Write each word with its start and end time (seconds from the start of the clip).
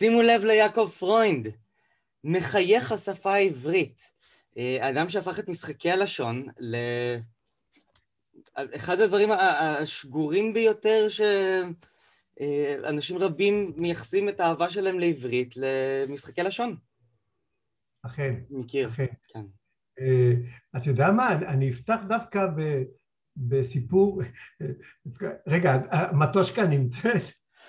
שימו 0.00 0.22
לב 0.22 0.44
ליעקב 0.44 0.88
פרוינד, 0.98 1.48
מחייך 2.24 2.92
השפה 2.92 3.34
העברית. 3.34 4.12
אה, 4.58 4.90
אדם 4.90 5.08
שהפך 5.08 5.38
את 5.38 5.48
משחקי 5.48 5.90
הלשון 5.90 6.46
ל... 6.58 6.76
אחד 8.56 9.00
הדברים 9.00 9.28
השגורים 9.32 10.52
ביותר 10.54 11.06
שאנשים 12.38 13.18
רבים 13.18 13.72
מייחסים 13.76 14.28
את 14.28 14.40
האהבה 14.40 14.70
שלהם 14.70 14.98
לעברית 14.98 15.54
למשחקי 15.56 16.42
לשון. 16.42 16.76
אכן. 18.02 18.34
מכיר, 18.50 18.88
אכן. 18.88 19.06
כן. 19.28 19.44
אה, 20.00 20.32
אתה 20.76 20.90
יודע 20.90 21.10
מה, 21.10 21.32
אני 21.32 21.70
אפתח 21.70 21.98
דווקא 22.08 22.46
ב, 22.46 22.82
בסיפור, 23.36 24.22
רגע, 25.46 25.78
מטושקה 26.12 26.66
נמצאת? 26.66 27.22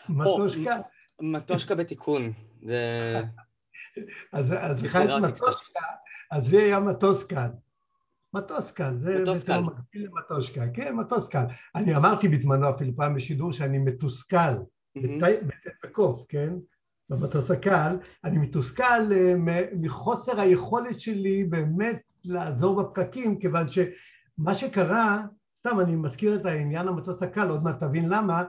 מטושקה? 0.10 0.80
מטושקה 1.22 1.76
בתיקון. 1.76 2.32
אז 4.34 4.52
לך 4.84 5.00
יש 5.06 5.14
מטושקה, 5.14 5.86
אז 6.32 6.48
לי 6.48 6.62
היה 6.62 6.80
מטוס 6.80 7.24
כאן. 7.24 7.50
מטוס 8.34 8.72
כאן, 8.72 8.98
זה 9.00 9.22
מטוס. 9.22 9.50
מקביל 9.50 10.08
למטוש 10.08 10.50
קל, 10.50 10.68
כן, 10.74 10.96
מטוס. 10.96 11.30
אני 11.76 11.96
אמרתי 11.96 12.28
בזמנו 12.28 12.70
אפילו 12.70 12.96
פעם 12.96 13.16
בשידור 13.16 13.52
שאני 13.52 13.78
מתוסכל, 13.78 14.54
בט' 14.96 15.86
וקוף, 15.86 16.26
כן? 16.30 16.54
במטוס 17.10 17.52
הקל, 17.52 17.98
אני 18.24 18.38
מתוסכל 18.38 19.14
אה, 19.14 19.36
מחוסר 19.80 20.40
היכולת 20.40 21.00
שלי 21.00 21.44
באמת 21.44 22.02
לעזור 22.26 22.84
בפקקים, 22.84 23.40
כיוון 23.40 23.68
שמה 23.72 24.56
שקרה, 24.56 25.26
סתם 25.60 25.80
אני 25.80 25.96
מזכיר 25.96 26.36
את 26.36 26.46
העניין 26.46 26.88
המטוס 26.88 27.24
הקל, 27.24 27.50
עוד 27.50 27.64
מעט 27.64 27.80
תבין 27.80 28.10
למה, 28.10 28.44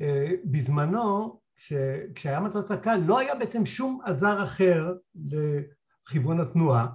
אה, 0.00 0.30
בזמנו, 0.44 1.40
כשהיה 2.14 2.40
מטוס 2.40 2.70
הקל, 2.70 3.00
לא 3.06 3.18
היה 3.18 3.34
בעצם 3.34 3.66
שום 3.66 4.00
עזר 4.04 4.44
אחר 4.44 4.94
לכיוון 5.14 6.40
התנועה, 6.40 6.86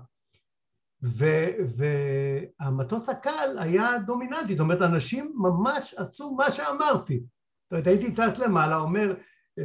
והמטוס 2.60 3.10
הקל 3.10 3.58
היה 3.60 3.98
דומיננטי, 4.06 4.54
זאת 4.54 4.60
אומרת 4.60 4.82
אנשים 4.82 5.34
ממש 5.36 5.96
עשו 5.98 6.32
מה 6.32 6.52
שאמרתי. 6.52 7.20
זאת 7.20 7.72
אומרת 7.72 7.88
הייתי 7.88 8.16
טס 8.16 8.40
למעלה, 8.40 8.78
אומר 8.78 9.14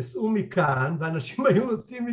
סעו 0.01 0.29
מכאן, 0.29 0.97
ואנשים 1.01 1.45
היו 1.49 1.67
נוסעים 1.67 2.07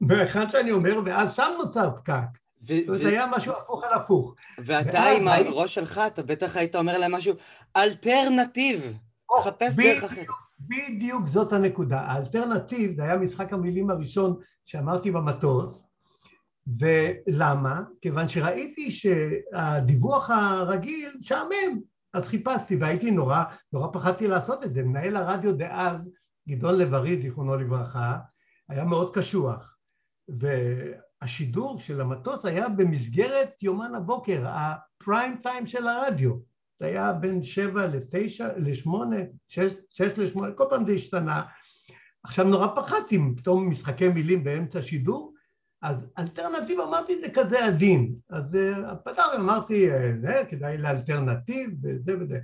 מהיכן 0.00 0.50
שאני 0.50 0.72
אומר, 0.72 1.00
ואז 1.04 1.34
שם 1.34 1.50
נוצר 1.58 1.90
פקק. 1.96 2.42
זאת 2.62 2.88
אומרת, 2.88 3.00
היה 3.00 3.26
משהו 3.26 3.52
הפוך 3.52 3.84
על 3.84 3.92
הפוך. 3.92 4.34
ואתה 4.58 5.02
עם 5.02 5.28
הראש 5.28 5.74
שלך, 5.74 6.00
אתה 6.06 6.22
בטח 6.22 6.56
היית 6.56 6.76
אומר 6.76 6.98
להם 6.98 7.14
משהו, 7.14 7.34
אלטרנטיב, 7.76 8.98
חפש 9.42 9.76
דרך 9.76 10.04
אחרת. 10.04 10.26
בדיוק 10.68 11.26
זאת 11.26 11.52
הנקודה. 11.52 12.00
האלטרנטיב 12.00 12.96
זה 12.96 13.02
היה 13.02 13.16
משחק 13.16 13.52
המילים 13.52 13.90
הראשון 13.90 14.36
שאמרתי 14.64 15.10
במטוס, 15.10 15.82
ולמה? 16.78 17.82
כיוון 18.00 18.28
שראיתי 18.28 18.90
שהדיווח 18.90 20.30
הרגיל 20.30 21.10
שעמם, 21.22 21.80
אז 22.14 22.24
חיפשתי 22.24 22.76
והייתי 22.76 23.10
נורא, 23.10 23.44
נורא 23.72 23.88
פחדתי 23.92 24.28
לעשות 24.28 24.64
את 24.64 24.74
זה. 24.74 24.82
מנהל 24.82 25.16
הרדיו 25.16 25.56
דאז, 25.56 26.00
גדעון 26.48 26.74
לב-ארי, 26.74 27.22
זיכרונו 27.22 27.56
לברכה, 27.56 28.18
היה 28.68 28.84
מאוד 28.84 29.14
קשוח. 29.14 29.76
והשידור 30.28 31.78
של 31.78 32.00
המטוס 32.00 32.44
היה 32.44 32.68
במסגרת 32.68 33.62
יומן 33.62 33.94
הבוקר, 33.94 34.44
הפריים 34.46 35.36
טיים 35.42 35.66
של 35.66 35.86
הרדיו. 35.88 36.51
זה 36.82 36.86
היה 36.88 37.12
בין 37.12 37.42
שבע 37.42 37.86
לתשע, 37.86 38.48
לשמונה, 38.56 39.16
שש, 39.48 39.72
שש 39.90 40.18
לשמונה, 40.18 40.52
כל 40.52 40.64
פעם 40.70 40.86
זה 40.86 40.92
השתנה. 40.92 41.42
עכשיו 42.24 42.44
נורא 42.46 42.66
פחדתי, 42.76 43.18
פתאום 43.36 43.70
משחקי 43.70 44.08
מילים 44.08 44.44
באמצע 44.44 44.82
שידור, 44.82 45.34
אז 45.82 45.96
אלטרנטיב 46.18 46.80
אמרתי 46.80 47.20
זה 47.20 47.30
כזה 47.34 47.64
עדין, 47.64 48.14
אז 48.30 48.44
uh, 48.54 48.94
פתר 49.04 49.22
אמרתי 49.36 49.90
אה, 49.90 50.12
זה 50.20 50.42
כדאי 50.50 50.78
לאלטרנטיב 50.78 51.70
וזה 51.82 52.16
וזה, 52.20 52.38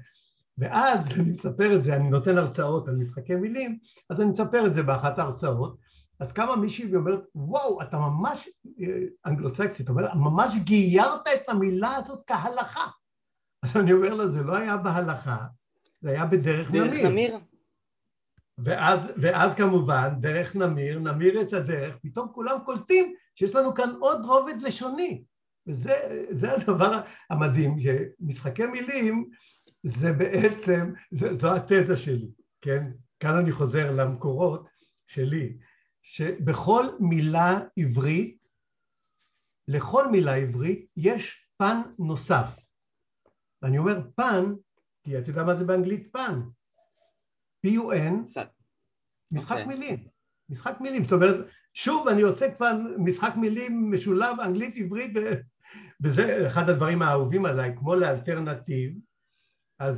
ואז 0.58 0.98
אני 1.16 1.30
מספר 1.30 1.76
את 1.76 1.84
זה, 1.84 1.96
אני 1.96 2.10
נותן 2.10 2.38
הרצאות 2.38 2.88
על 2.88 2.94
משחקי 2.94 3.34
מילים, 3.34 3.78
אז 4.10 4.20
אני 4.20 4.30
מספר 4.30 4.66
את 4.66 4.74
זה 4.74 4.82
באחת 4.82 5.18
ההרצאות, 5.18 5.76
אז 6.20 6.32
קמה 6.32 6.56
מישהי 6.56 6.94
ואומרת 6.94 7.22
וואו 7.34 7.82
אתה 7.82 7.98
ממש 7.98 8.48
אה, 8.82 8.86
אנגלוסקסית, 9.26 9.88
אומרת 9.88 10.10
ממש 10.14 10.54
גיירת 10.64 11.28
את 11.34 11.48
המילה 11.48 11.96
הזאת 11.96 12.20
כהלכה, 12.26 12.86
אז 13.68 13.76
אני 13.76 13.92
אומר 13.92 14.14
לה 14.14 14.28
זה 14.28 14.42
לא 14.42 14.56
היה 14.56 14.76
בהלכה, 14.76 15.46
זה 16.00 16.10
היה 16.10 16.26
בדרך 16.26 16.70
נמיר. 16.70 16.84
דרך 16.84 17.04
נמיר? 17.04 17.38
ואז, 18.58 19.00
ואז 19.16 19.54
כמובן, 19.56 20.08
דרך 20.20 20.56
נמיר, 20.56 20.98
נמיר 20.98 21.42
את 21.42 21.52
הדרך, 21.52 21.96
פתאום 22.02 22.28
כולם 22.32 22.58
קולטים 22.64 23.14
שיש 23.34 23.54
לנו 23.54 23.74
כאן 23.74 23.90
עוד 24.00 24.24
רובד 24.24 24.62
לשוני. 24.62 25.22
וזה 25.66 26.52
הדבר 26.52 27.00
המדהים, 27.30 27.76
שמשחקי 27.80 28.66
מילים 28.66 29.30
זה 29.82 30.12
בעצם, 30.12 30.92
זה, 31.10 31.36
זו 31.36 31.56
התזה 31.56 31.96
שלי, 31.96 32.30
כן? 32.60 32.90
כאן 33.20 33.36
אני 33.36 33.52
חוזר 33.52 33.92
למקורות 33.92 34.66
שלי, 35.06 35.56
שבכל 36.02 36.86
מילה 37.00 37.60
עברית, 37.76 38.38
לכל 39.68 40.10
מילה 40.10 40.34
עברית 40.34 40.86
יש 40.96 41.46
פן 41.56 41.80
נוסף. 41.98 42.67
ואני 43.62 43.78
אומר 43.78 44.00
פן, 44.16 44.54
כי 45.02 45.18
אתה 45.18 45.30
יודע 45.30 45.44
מה 45.44 45.56
זה 45.56 45.64
באנגלית 45.64 46.12
פן? 46.12 46.40
P-U-N, 47.66 48.14
משחק 49.30 49.56
okay. 49.56 49.66
מילים, 49.66 50.04
משחק 50.48 50.76
מילים, 50.80 51.02
זאת 51.04 51.12
אומרת, 51.12 51.46
שוב 51.74 52.08
אני 52.08 52.22
עושה 52.22 52.54
כבר 52.54 52.72
משחק 52.98 53.32
מילים 53.36 53.92
משולב 53.92 54.40
אנגלית 54.40 54.74
עברית 54.76 55.12
וזה 56.02 56.48
אחד 56.48 56.68
הדברים 56.68 57.02
האהובים 57.02 57.46
עליי, 57.46 57.76
כמו 57.76 57.94
לאלטרנטיב, 57.94 58.98
אז 59.78 59.96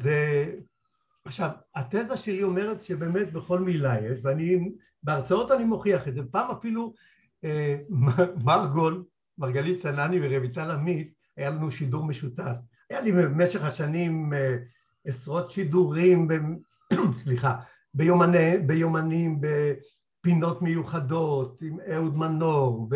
עכשיו, 1.25 1.51
התזה 1.75 2.17
שלי 2.17 2.43
אומרת 2.43 2.85
שבאמת 2.85 3.33
בכל 3.33 3.61
מילה 3.61 4.01
יש, 4.01 4.21
ואני, 4.23 4.71
בהרצאות 5.03 5.51
אני 5.51 5.65
מוכיח 5.65 6.09
את 6.09 6.15
זה, 6.15 6.21
פעם 6.31 6.51
אפילו 6.51 6.95
אה, 7.45 7.77
מרגול, 8.45 9.05
מרגלית 9.39 9.83
צנני 9.83 10.19
ורויטל 10.23 10.71
עמית, 10.71 11.15
היה 11.37 11.51
לנו 11.51 11.71
שידור 11.71 12.05
משותף, 12.05 12.57
היה 12.91 13.01
לי 13.01 13.13
במשך 13.13 13.63
השנים 13.65 14.33
אה, 14.33 14.57
עשרות 15.07 15.51
שידורים, 15.51 16.29
ב, 16.29 16.35
סליחה, 17.23 17.57
ביומני, 17.95 18.59
ביומנים, 18.67 19.41
בפינות 19.41 20.63
מיוחדות, 20.63 21.63
עם 21.63 21.77
אהוד 21.93 22.17
מנור, 22.17 22.89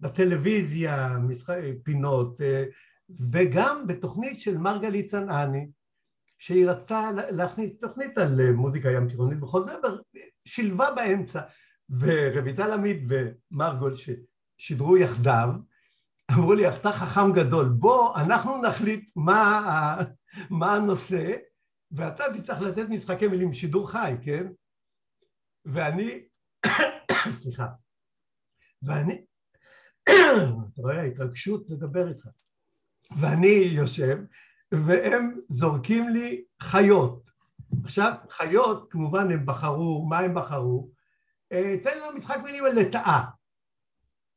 בטלוויזיה, 0.00 1.18
משחק, 1.18 1.60
פינות, 1.82 2.40
וגם 3.30 3.86
בתוכנית 3.86 4.40
של 4.40 4.58
מרגלית 4.58 5.10
צנעני, 5.10 5.70
שהיא 6.38 6.66
רצתה 6.66 7.10
להכניס 7.30 7.80
תוכנית 7.80 8.18
על 8.18 8.52
מוזיקה 8.52 8.90
ים 8.90 9.08
תיכונית 9.08 9.40
בכל 9.40 9.62
דבר, 9.62 9.96
שילבה 10.44 10.90
באמצע, 10.90 11.40
ורויטל 11.90 12.72
עמית 12.72 13.02
ומרגול 13.08 13.94
ששידרו 13.94 14.96
יחדיו, 14.96 15.48
אמרו 16.30 16.54
לי, 16.54 16.68
אתה 16.68 16.92
חכם 16.92 17.32
גדול, 17.32 17.68
בוא, 17.68 18.16
אנחנו 18.16 18.62
נחליט 18.62 19.10
מה, 19.16 19.96
מה 20.50 20.74
הנושא, 20.74 21.36
ואתה 21.92 22.24
תצטרך 22.36 22.60
לתת 22.62 22.88
משחקי 22.88 23.28
מילים, 23.28 23.54
שידור 23.54 23.90
חי, 23.90 24.14
כן? 24.24 24.46
ואני, 25.64 26.24
סליחה, 27.42 27.66
ואני, 28.82 29.24
אתה 30.08 30.82
רואה, 30.82 31.00
ההתרגשות 31.00 31.70
לדבר 31.70 32.08
איתך, 32.08 32.26
ואני 33.20 33.48
יושב, 33.48 34.18
והם 34.72 35.40
זורקים 35.48 36.08
לי 36.08 36.44
חיות. 36.62 37.24
עכשיו, 37.84 38.12
חיות, 38.30 38.90
כמובן 38.90 39.30
הם 39.30 39.46
בחרו, 39.46 40.06
מה 40.08 40.18
הם 40.18 40.34
בחרו? 40.34 40.90
אה, 41.52 41.76
תן 41.84 41.98
לנו 41.98 42.18
משחק 42.18 42.36
מילים 42.44 42.64
על 42.64 42.72
לטאה. 42.72 43.24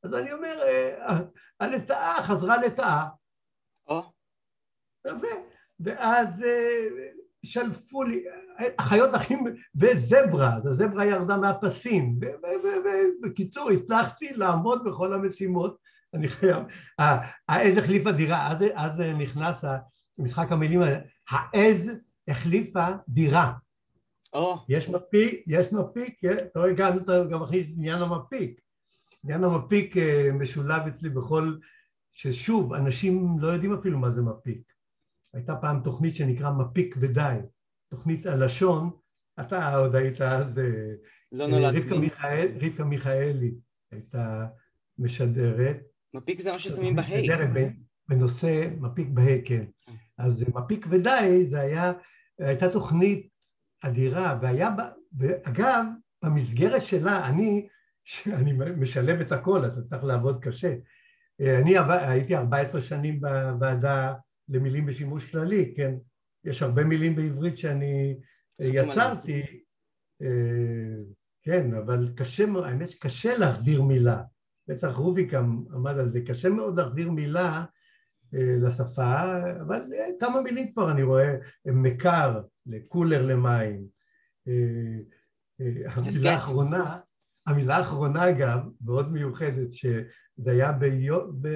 אז 0.04 0.14
אני 0.14 0.34
אומר, 0.34 0.60
אה, 0.62 1.20
הלטאה 1.60 2.24
חזרה 2.24 2.58
לטאה. 2.58 3.08
או. 3.88 4.04
יפה. 5.08 5.28
ואז 5.80 6.28
אה, 6.44 6.88
שלפו 7.46 8.04
לי, 8.04 8.24
החיות 8.80 9.14
הכי, 9.14 9.36
וזברה, 9.76 10.56
אז 10.56 10.66
הזברה 10.66 11.06
ירדה 11.06 11.38
מהפסים, 11.38 12.20
ובקיצור 13.24 13.70
הצלחתי 13.70 14.34
לעמוד 14.34 14.84
בכל 14.86 15.14
המשימות, 15.14 15.78
אני 16.14 16.28
חייב, 16.28 16.64
העז 17.50 17.78
החליפה 17.78 18.12
דירה, 18.12 18.52
אז, 18.52 18.58
אז 18.74 19.00
נכנס 19.00 19.56
משחק 20.18 20.52
המילים, 20.52 20.82
העז 21.30 21.92
החליפה 22.28 22.88
דירה. 23.08 23.54
Oh. 24.36 24.40
יש 24.70 24.90
מפיק, 24.90 25.44
יש 25.48 25.74
מפיק, 25.74 26.16
כן? 26.22 26.38
אתה 26.38 26.60
רואה 26.60 26.74
גם, 26.74 26.98
אתה 26.98 27.24
גם 27.32 27.42
מכניס 27.42 27.66
עניין 27.78 28.02
המפיק. 28.02 28.62
עניין 29.24 29.44
המפיק 29.44 29.98
אה, 29.98 30.30
משולב 30.34 30.88
אצלי 30.88 31.10
בכל, 31.10 31.58
ששוב, 32.14 32.74
אנשים 32.74 33.40
לא 33.40 33.48
יודעים 33.48 33.74
אפילו 33.74 34.00
מה 34.00 34.12
זה 34.12 34.22
מפיק. 34.22 34.74
הייתה 35.34 35.56
פעם 35.56 35.82
תוכנית 35.84 36.16
שנקרא 36.16 36.52
מפיק 36.52 36.96
ודי, 37.00 37.36
תוכנית 37.90 38.26
הלשון, 38.26 38.90
אתה 39.40 39.76
עוד 39.76 39.96
היית 39.96 40.22
אז 40.22 40.48
לא 41.32 41.48
נולדתי. 41.48 41.80
רבקה, 41.80 41.98
מיכאל, 41.98 42.48
רבקה 42.62 42.84
מיכאלי 42.84 43.56
הייתה 43.92 44.48
משדרת. 44.98 45.78
מפיק 46.14 46.42
זה 46.42 46.52
מה 46.52 46.60
ששמים 46.60 46.96
בה'. 46.96 47.22
משדרת 47.22 47.50
בנושא 48.10 48.70
מפיק 48.80 49.08
בה', 49.10 49.42
כן. 49.46 49.66
אז 50.18 50.44
מפיק 50.56 50.86
ודי, 50.90 51.46
זה 51.50 51.60
היה, 51.60 51.94
הייתה 52.40 52.70
תוכנית 52.72 53.30
אדירה, 53.82 54.40
והיה, 54.42 54.70
ואגב, 55.18 55.86
במסגרת 56.24 56.82
שלה, 56.82 57.30
אני, 57.30 57.68
אני 58.28 58.54
משלב 58.78 59.20
את 59.20 59.32
הכל, 59.32 59.66
אתה 59.66 59.82
צריך 59.82 60.04
לעבוד 60.04 60.44
קשה. 60.44 60.76
אני 61.40 61.74
הייתי 61.90 62.36
14 62.36 62.82
שנים 62.82 63.22
בוועדה 63.22 64.14
למילים 64.50 64.86
בשימוש 64.86 65.32
כללי, 65.32 65.74
כן? 65.78 65.94
יש 66.46 66.62
הרבה 66.62 66.84
מילים 66.84 67.16
בעברית 67.16 67.58
שאני 67.58 68.18
יצרתי, 68.60 69.64
אה, 70.22 70.28
כן, 71.44 71.74
אבל 71.74 72.14
קשה 72.16 72.46
האמת 72.66 72.90
שקשה 72.90 73.38
להחדיר 73.38 73.82
מילה. 73.82 74.24
בטח 74.68 74.96
רוביק 74.96 75.34
עמד 75.34 75.98
על 75.98 76.12
זה, 76.12 76.22
קשה 76.26 76.50
מאוד 76.50 76.80
להחדיר 76.80 77.12
מילה 77.12 77.66
אה, 78.34 78.56
לשפה, 78.62 79.24
אבל 79.62 79.94
אה, 79.94 80.08
כמה 80.20 80.42
מילים 80.42 80.74
כבר 80.74 80.92
אני 80.92 81.04
רואה, 81.04 81.36
מקר, 81.66 82.42
לקולר 82.66 83.26
למים. 83.26 83.98
המילה 85.86 86.34
האחרונה, 86.34 87.00
המילה 87.48 87.78
האחרונה 87.78 88.30
אגב, 88.30 88.60
מאוד 88.82 89.12
מיוחדת, 89.12 89.74
שזה 89.74 90.52
היה 90.52 90.72
ביום, 90.72 91.32
ב, 91.42 91.50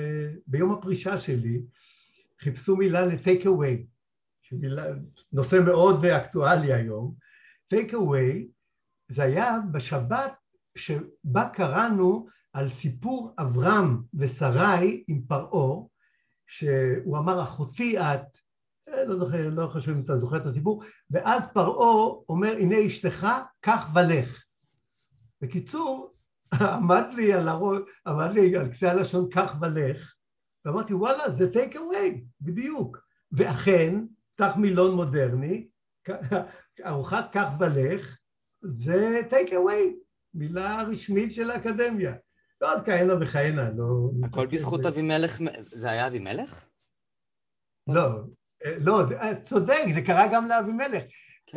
ביום 0.48 0.72
הפרישה 0.72 1.20
שלי, 1.20 1.62
חיפשו 2.40 2.76
מילה 2.76 3.06
ל-take 3.06 3.44
away, 3.46 3.86
שמילה, 4.42 4.86
נושא 5.34 5.60
מאוד 5.66 6.06
אקטואלי 6.06 6.74
היום. 6.74 7.16
take 7.74 7.92
away 7.92 8.46
זה 9.10 9.24
היה 9.24 9.60
בשבת 9.72 10.34
שבה 10.78 11.50
קראנו 11.54 12.28
על 12.54 12.70
סיפור 12.70 13.34
אברהם 13.40 14.02
ושרי 14.14 15.04
עם 15.08 15.22
פרעה, 15.28 15.82
שהוא 16.48 17.18
אמר 17.18 17.44
אחותי 17.44 18.00
את, 18.00 18.38
אה, 18.90 19.06
לא 19.06 19.18
זוכר, 19.18 19.50
לא 19.50 19.68
חשוב 19.68 19.96
אם 19.96 20.02
אתה 20.06 20.18
זוכר 20.18 20.38
את 20.38 20.46
הסיפור, 20.46 20.84
ואז 21.12 21.44
פרעה 21.54 22.14
אומר 22.30 22.56
הנה 22.60 22.76
אשתך, 22.88 23.28
קח 23.60 23.90
ולך. 23.96 24.41
בקיצור, 25.42 26.16
עמד 26.76 27.04
לי 27.14 27.34
על 27.34 27.48
הראש, 27.48 27.82
עמד 28.08 28.32
לי 28.34 28.58
על 28.58 28.74
קצה 28.74 28.92
הלשון 28.92 29.30
קח 29.30 29.54
ולך, 29.62 30.16
ואמרתי 30.66 30.94
וואלה 30.94 31.24
זה 31.30 31.52
take 31.54 31.76
away, 31.76 32.22
בדיוק. 32.42 32.98
ואכן, 33.32 33.96
קח 34.36 34.52
מילון 34.58 34.96
מודרני, 34.96 35.68
ארוחת 36.86 37.32
קח 37.34 37.48
ולך, 37.60 38.18
זה 38.60 39.22
take 39.30 39.50
away, 39.50 39.96
מילה 40.34 40.84
רשמית 40.84 41.34
של 41.34 41.52
האקדמיה. 41.52 42.16
ועוד 42.62 42.86
כהנה 42.86 43.14
וכהנה, 43.22 43.70
לא... 43.78 44.12
הכל 44.24 44.48
בזכות 44.48 44.86
אבימלך, 44.86 45.42
זה 45.62 45.90
היה 45.90 46.08
אבימלך? 46.08 46.66
לא, 47.88 48.10
לא, 48.66 49.04
צודק, 49.44 49.82
זה 49.96 50.02
קרה 50.02 50.28
גם 50.34 50.48
לאבימלך. 50.48 51.04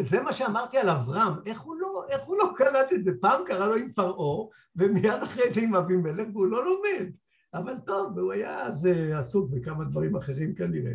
זה 0.03 0.23
מה 0.23 0.33
שאמרתי 0.33 0.79
על 0.79 0.91
אברהם, 0.91 1.33
איך 1.47 1.61
הוא 1.61 1.77
לא, 1.77 2.05
איך 2.09 2.23
הוא 2.23 2.37
לא 2.39 2.53
קלט 2.57 2.93
את 2.93 3.05
זה? 3.05 3.11
פעם 3.21 3.43
קרה 3.47 3.67
לו 3.67 3.75
עם 3.75 3.93
פרעה, 3.93 4.47
ומיד 4.77 5.23
אחרי 5.23 5.55
זה 5.55 5.61
עם 5.61 5.75
אבימלך, 5.75 6.29
והוא 6.33 6.47
לא 6.47 6.65
לומד. 6.65 7.11
אבל 7.55 7.75
טוב, 7.87 8.19
הוא 8.19 8.33
היה 8.33 8.63
אז 8.63 8.87
אה, 8.87 9.19
עסוק 9.19 9.51
בכמה 9.51 9.85
דברים 9.85 10.17
אחרים 10.17 10.55
כנראה. 10.55 10.93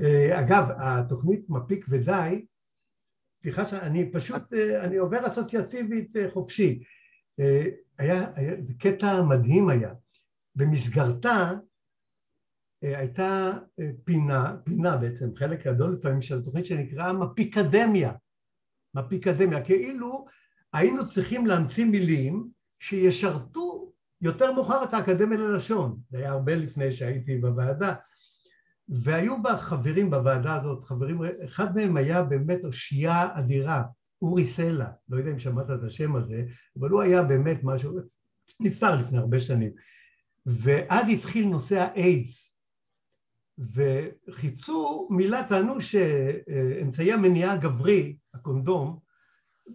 אה, 0.00 0.40
אגב, 0.40 0.68
התוכנית 0.76 1.50
מפיק 1.50 1.86
ודי, 1.88 2.46
סליחה 3.42 3.66
שאני 3.66 4.12
פשוט, 4.12 4.52
אה, 4.52 4.84
אני 4.84 4.96
עובר 4.96 5.26
אסוציאטיבית 5.26 6.16
חופשי. 6.32 6.82
היה, 7.98 8.30
היה, 8.34 8.56
קטע 8.78 9.22
מדהים 9.22 9.68
היה. 9.68 9.92
במסגרתה 10.56 11.52
הייתה 12.82 13.52
פינה, 14.04 14.56
פינה 14.64 14.96
בעצם, 14.96 15.36
חלק 15.36 15.66
גדול 15.66 15.96
לפעמים 15.98 16.22
של 16.22 16.38
התוכנית 16.38 16.66
שנקרא 16.66 17.12
מפיקדמיה. 17.12 18.12
מפיקדמיה, 18.94 19.64
כאילו 19.64 20.26
היינו 20.72 21.08
צריכים 21.08 21.46
להמציא 21.46 21.84
מילים 21.84 22.48
שישרתו 22.80 23.92
יותר 24.20 24.52
מאוחר 24.52 24.84
את 24.84 24.94
האקדמיה 24.94 25.38
ללשון, 25.38 25.98
זה 26.10 26.18
היה 26.18 26.30
הרבה 26.30 26.56
לפני 26.56 26.92
שהייתי 26.92 27.38
בוועדה, 27.38 27.94
והיו 28.88 29.42
בה 29.42 29.56
חברים 29.56 30.10
בוועדה 30.10 30.56
הזאת, 30.56 30.84
חברים, 30.84 31.20
אחד 31.44 31.76
מהם 31.76 31.96
היה 31.96 32.22
באמת 32.22 32.64
אושייה 32.64 33.28
אדירה, 33.38 33.82
אורי 34.22 34.46
סלע, 34.46 34.86
לא 35.08 35.16
יודע 35.16 35.30
אם 35.30 35.38
שמעת 35.38 35.70
את 35.70 35.82
השם 35.86 36.16
הזה, 36.16 36.44
אבל 36.80 36.90
הוא 36.90 37.02
היה 37.02 37.22
באמת 37.22 37.60
משהו, 37.62 37.98
נפטר 38.60 39.00
לפני 39.00 39.18
הרבה 39.18 39.40
שנים. 39.40 39.72
ואז 40.46 41.06
התחיל 41.08 41.46
נושא 41.46 41.78
האיידס, 41.78 42.49
וחיצו 43.74 45.08
מילה, 45.10 45.48
טענו 45.48 45.80
שאמצעי 45.80 47.12
המניעה 47.12 47.52
הגברי, 47.52 48.16
הקונדום, 48.34 48.98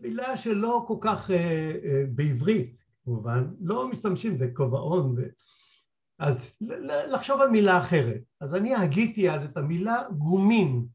מילה 0.01 0.37
שלא 0.37 0.85
כל 0.87 0.97
כך 1.01 1.31
אה, 1.31 1.35
אה, 1.83 2.03
בעברית, 2.09 2.75
כמובן, 3.03 3.47
לא 3.61 3.87
משתמשים 3.87 4.37
בכובעון, 4.37 5.15
ו... 5.17 5.21
אז 6.19 6.37
לחשוב 7.07 7.41
על 7.41 7.49
מילה 7.49 7.79
אחרת. 7.79 8.21
אז 8.41 8.55
אני 8.55 8.75
הגיתי 8.75 9.29
אז 9.29 9.43
את 9.43 9.57
המילה 9.57 10.03
גומין, 10.17 10.85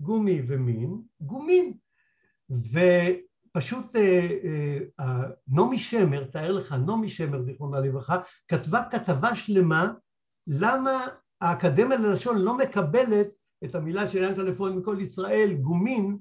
גומי 0.00 0.42
ומין, 0.48 1.02
גומין. 1.20 1.74
ופשוט 2.50 3.96
אה, 3.96 5.22
נעמי 5.48 5.78
שמר, 5.78 6.24
תאר 6.24 6.52
לך, 6.52 6.72
נעמי 6.72 7.08
שמר, 7.08 7.42
זיכרונה 7.42 7.80
לברכה, 7.80 8.20
כתבה 8.48 8.82
כתבה 8.90 9.36
שלמה 9.36 9.92
למה 10.46 11.06
האקדמיה 11.40 11.98
ללשון 11.98 12.38
לא 12.38 12.58
מקבלת 12.58 13.26
את 13.64 13.74
המילה 13.74 14.08
של 14.08 14.22
ינקלה 14.22 14.44
לפועל 14.44 14.72
מכל 14.72 14.96
ישראל, 15.00 15.52
גומין, 15.52 16.18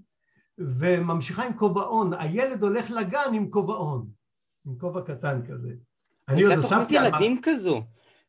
וממשיכה 0.58 1.44
עם 1.44 1.54
כובעון. 1.54 2.14
הילד 2.20 2.64
הולך 2.64 2.92
לגן 2.92 3.34
עם 3.34 3.50
כובעון. 3.50 4.08
עם 4.68 4.78
כובע 4.80 5.02
קטן 5.02 5.42
כזה. 5.48 5.70
הייתה 6.28 6.62
תוכנית 6.62 6.92
ילדים. 6.92 7.40
כזו, 7.44 7.82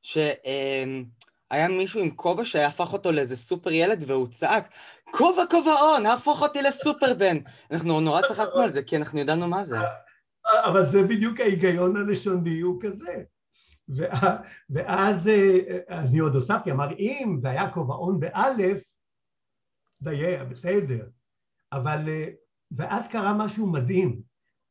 שהיה 0.03 1.69
מישהו 1.69 2.01
עם 2.01 2.11
כובע 2.11 2.45
שהפך 2.45 2.93
אותו 2.93 3.13
לאיזה 3.13 3.37
סופר 3.37 3.71
ילד 3.73 4.05
והוא 4.07 4.29
צעק, 4.29 4.73
כובע 5.11 5.43
כובעון, 5.51 6.07
הפוך 6.07 6.43
אותי 6.43 6.63
לסופר 6.63 7.15
בן. 7.15 7.39
אנחנו 7.71 8.01
נורא 8.01 8.23
צחקנו 8.23 8.61
על 8.61 8.71
זה, 8.71 8.83
כי 8.83 8.97
אנחנו 8.97 9.19
ידענו 9.19 9.49
מה 9.49 9.65
זה. 9.65 9.79
אבל 10.65 10.91
זה 10.91 11.03
בדיוק 11.03 11.41
ההיגיון 11.41 11.97
הלשוני 11.97 12.61
הוא 12.61 12.83
כזה. 12.83 13.23
ואז 14.71 15.29
אה, 15.29 15.79
אני 15.89 16.19
עוד 16.19 16.35
הוספתי, 16.35 16.73
אמר 16.73 16.99
אם 16.99 17.39
זה 17.41 17.51
היה 17.51 17.71
כובעון 17.71 18.21
באלף, 18.21 18.83
דייה, 20.03 20.45
בסדר. 20.45 21.09
אבל, 21.73 22.09
אה, 22.09 22.29
ואז 22.71 23.09
קרה 23.09 23.35
משהו 23.35 23.67
מדהים. 23.67 24.21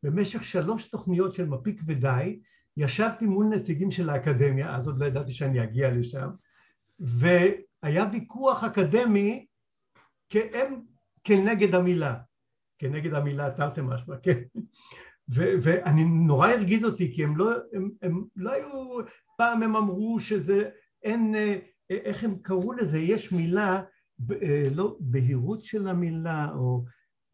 במשך 0.03 0.43
שלוש 0.43 0.89
תוכניות 0.89 1.33
של 1.33 1.49
מפיק 1.49 1.81
ודי, 1.85 2.39
ישבתי 2.77 3.25
מול 3.25 3.45
נציגים 3.45 3.91
של 3.91 4.09
האקדמיה, 4.09 4.75
אז 4.75 4.87
עוד 4.87 4.99
לא 4.99 5.05
ידעתי 5.05 5.33
שאני 5.33 5.63
אגיע 5.63 5.91
לשם, 5.91 6.29
והיה 6.99 8.05
ויכוח 8.11 8.63
אקדמי 8.63 9.45
כאם 10.29 10.81
כנגד 11.23 11.75
המילה, 11.75 12.15
כנגד 12.79 13.13
המילה 13.13 13.51
תרתי 13.51 13.81
משמע, 13.81 14.15
כן. 14.23 14.41
ואני 15.29 16.03
נורא 16.05 16.47
הרגיז 16.47 16.83
אותי, 16.85 17.15
כי 17.15 17.23
הם 17.23 17.37
לא, 17.37 17.51
הם, 17.73 17.91
הם 18.01 18.23
לא 18.35 18.51
היו, 18.51 18.97
פעם 19.37 19.63
הם 19.63 19.75
אמרו 19.75 20.19
שזה, 20.19 20.69
אין, 21.03 21.35
אה, 21.35 21.57
איך 21.89 22.23
הם 22.23 22.35
קראו 22.41 22.73
לזה, 22.73 22.97
יש 22.97 23.31
מילה, 23.31 23.83
אה, 24.31 24.63
לא, 24.75 24.97
בהירות 24.99 25.63
של 25.63 25.87
המילה, 25.87 26.47
או 26.55 26.83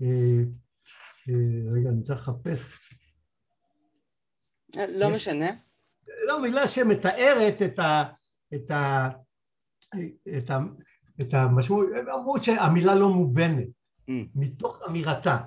אה, 0.02 0.44
רגע, 1.74 1.90
אני 1.90 2.04
צריך 2.04 2.20
לחפש. 2.20 2.60
לא 4.76 5.16
משנה. 5.16 5.48
לא, 6.28 6.42
מילה 6.42 6.68
שמתארת 6.68 7.62
את 7.62 7.80
ה... 7.80 8.04
את 8.56 8.72
ה... 8.72 9.10
את 10.38 10.50
ה... 10.50 10.60
את 11.22 11.34
המשמעות, 11.34 11.88
הם 11.96 12.10
אמרו 12.10 12.44
שהמילה 12.44 12.96
לא 12.96 13.10
מובנת, 13.10 13.68
mm. 13.68 14.14
מתוך 14.36 14.82
אמירתה. 14.90 15.38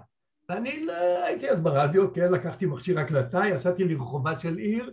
ואני 0.48 0.86
לא 0.86 1.24
הייתי 1.24 1.50
אז 1.50 1.60
ברדיו, 1.60 2.12
כן, 2.14 2.32
לקחתי 2.32 2.66
מכשיר 2.66 2.98
הקלטה, 2.98 3.40
יצאתי 3.46 3.84
לרחובה 3.84 4.38
של 4.38 4.56
עיר, 4.56 4.92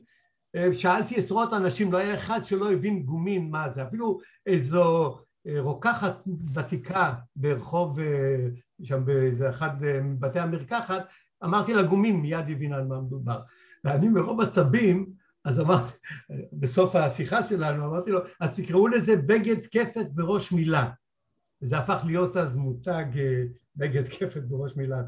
אה, 0.55 0.67
שאלתי 0.73 1.15
עשרות 1.15 1.53
אנשים, 1.53 1.91
לא 1.91 1.97
היה 1.97 2.15
אחד 2.15 2.39
שלא 2.43 2.71
הבין 2.71 3.03
גומין 3.03 3.51
מה 3.51 3.69
זה, 3.75 3.83
אפילו 3.83 4.19
איזו 4.45 5.17
אה, 5.47 5.61
רוקחת 5.61 6.23
ותיקה 6.53 7.13
ברחוב 7.35 7.99
אה, 7.99 8.47
שם 8.83 9.05
באיזה 9.05 9.49
אחד 9.49 9.69
מבתי 10.03 10.39
המרקחת, 10.39 11.07
אמרתי 11.43 11.73
לגומים, 11.73 12.21
מיד 12.21 12.45
הבינה 12.49 12.77
על 12.77 12.87
מה 12.87 13.01
מדובר. 13.01 13.39
ואני 13.83 14.09
מרוב 14.09 14.41
עצבים, 14.41 15.09
אז 15.45 15.59
אמרתי, 15.59 15.93
בסוף 16.59 16.95
השיחה 16.95 17.43
שלנו, 17.43 17.85
אמרתי 17.85 18.11
לו, 18.11 18.19
אז 18.39 18.49
תקראו 18.55 18.87
לזה 18.87 19.15
בגד 19.15 19.65
כפת 19.71 20.05
בראש 20.13 20.51
מילה. 20.51 20.89
וזה 21.61 21.77
הפך 21.77 22.01
להיות 22.05 22.37
אז 22.37 22.55
מותג 22.55 23.05
בגד 23.75 24.07
כפת 24.07 24.43
בראש 24.43 24.75
מילה. 24.75 25.01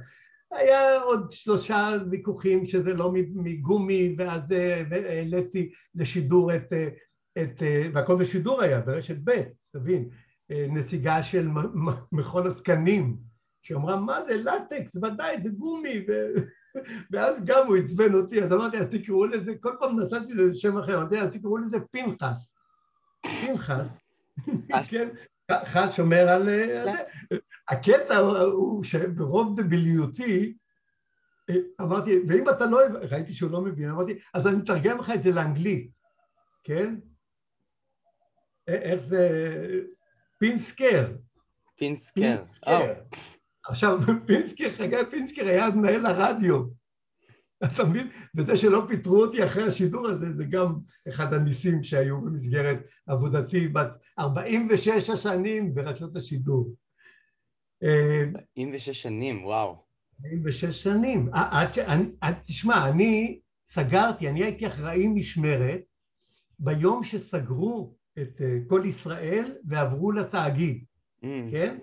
היה 0.51 1.01
עוד 1.01 1.31
שלושה 1.31 1.89
ויכוחים 2.11 2.65
שזה 2.65 2.93
לא 2.93 3.11
מגומי, 3.35 4.15
ואז 4.17 4.41
העליתי 4.91 5.71
לשידור 5.95 6.55
את, 6.55 6.73
את, 7.37 7.63
והכל 7.93 8.15
בשידור 8.15 8.61
היה, 8.61 8.81
ברשת 8.81 9.17
ב', 9.23 9.41
תבין, 9.73 10.09
נציגה 10.49 11.23
של 11.23 11.47
מכון 12.11 12.47
התקנים, 12.47 13.17
שאמרה, 13.61 13.95
מה 13.95 14.19
זה 14.27 14.37
לטקס, 14.37 14.95
ודאי, 14.95 15.37
זה 15.43 15.49
גומי, 15.49 16.05
ו... 16.07 16.11
ואז 17.11 17.35
גם 17.45 17.67
הוא 17.67 17.77
עצבן 17.77 18.13
אותי, 18.13 18.43
אז 18.43 18.53
אמרתי, 18.53 18.77
אז 18.77 18.87
תקראו 18.91 19.25
לזה, 19.25 19.53
כל 19.61 19.75
פעם 19.79 19.99
נתתי 19.99 20.33
לזה 20.33 20.59
שם 20.59 20.77
אחר, 20.77 20.97
אמרתי, 20.97 21.19
אז 21.19 21.31
תקראו 21.31 21.57
לזה 21.57 21.77
פנחס. 21.91 22.51
פנחס, 23.21 23.87
כן, 24.91 25.09
חס 25.65 25.95
שומר 25.95 26.29
על 26.29 26.45
זה. 26.45 26.83
הקטע 27.69 28.17
הוא 28.17 28.83
שברוב 28.83 29.61
דביליותי, 29.61 30.57
אמרתי, 31.81 32.19
ואם 32.27 32.49
אתה 32.49 32.65
לא, 32.65 32.79
ראיתי 33.11 33.33
שהוא 33.33 33.51
לא 33.51 33.61
מבין, 33.61 33.89
אמרתי, 33.89 34.19
אז 34.33 34.47
אני 34.47 34.63
אתרגם 34.63 34.97
לך 34.97 35.11
את 35.15 35.23
זה 35.23 35.31
לאנגלית, 35.31 35.91
כן? 36.63 36.95
איך 38.67 39.01
זה, 39.07 39.29
פינסקר. 40.37 41.15
פינסקר, 41.77 42.43
עכשיו, 43.65 43.99
פינסקר, 44.25 44.69
חגי 44.77 44.95
פינסקר 45.09 45.47
היה 45.47 45.65
אז 45.65 45.75
מנהל 45.75 46.05
הרדיו. 46.05 46.63
אתה 47.63 47.83
מבין? 47.83 48.09
וזה 48.35 48.57
שלא 48.57 48.85
פיטרו 48.87 49.21
אותי 49.21 49.45
אחרי 49.45 49.63
השידור 49.63 50.07
הזה, 50.07 50.33
זה 50.33 50.45
גם 50.45 50.75
אחד 51.09 51.33
הניסים 51.33 51.83
שהיו 51.83 52.21
במסגרת 52.21 52.79
עבודתי 53.07 53.67
בת 53.67 53.91
46 54.19 55.09
השנים 55.09 55.75
ברשות 55.75 56.15
השידור. 56.15 56.73
46 57.83 59.01
שנים, 59.01 59.45
וואו. 59.45 59.83
46 60.25 60.83
שנים. 60.83 61.29
עד 61.33 61.73
ש... 61.73 61.79
תשמע, 62.45 62.89
אני 62.89 63.39
סגרתי, 63.67 64.29
אני 64.29 64.43
הייתי 64.43 64.67
אחראי 64.67 65.07
משמרת 65.07 65.81
ביום 66.59 67.03
שסגרו 67.03 67.95
את 68.19 68.41
כל 68.67 68.83
ישראל 68.85 69.55
ועברו 69.65 70.11
לתאגיד, 70.11 70.83
mm. 71.23 71.25
כן? 71.51 71.77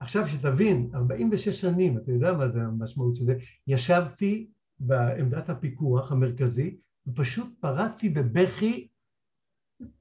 עכשיו 0.00 0.28
שתבין, 0.28 0.90
46 0.94 1.60
שנים, 1.60 1.98
אתה 1.98 2.12
יודע 2.12 2.32
מה 2.32 2.48
זה 2.48 2.60
המשמעות 2.60 3.16
של 3.16 3.24
זה, 3.24 3.34
ישבתי 3.66 4.50
בעמדת 4.78 5.48
הפיקוח 5.48 6.12
המרכזי 6.12 6.76
ופשוט 7.06 7.60
פרצתי 7.60 8.08
בבכי 8.08 8.88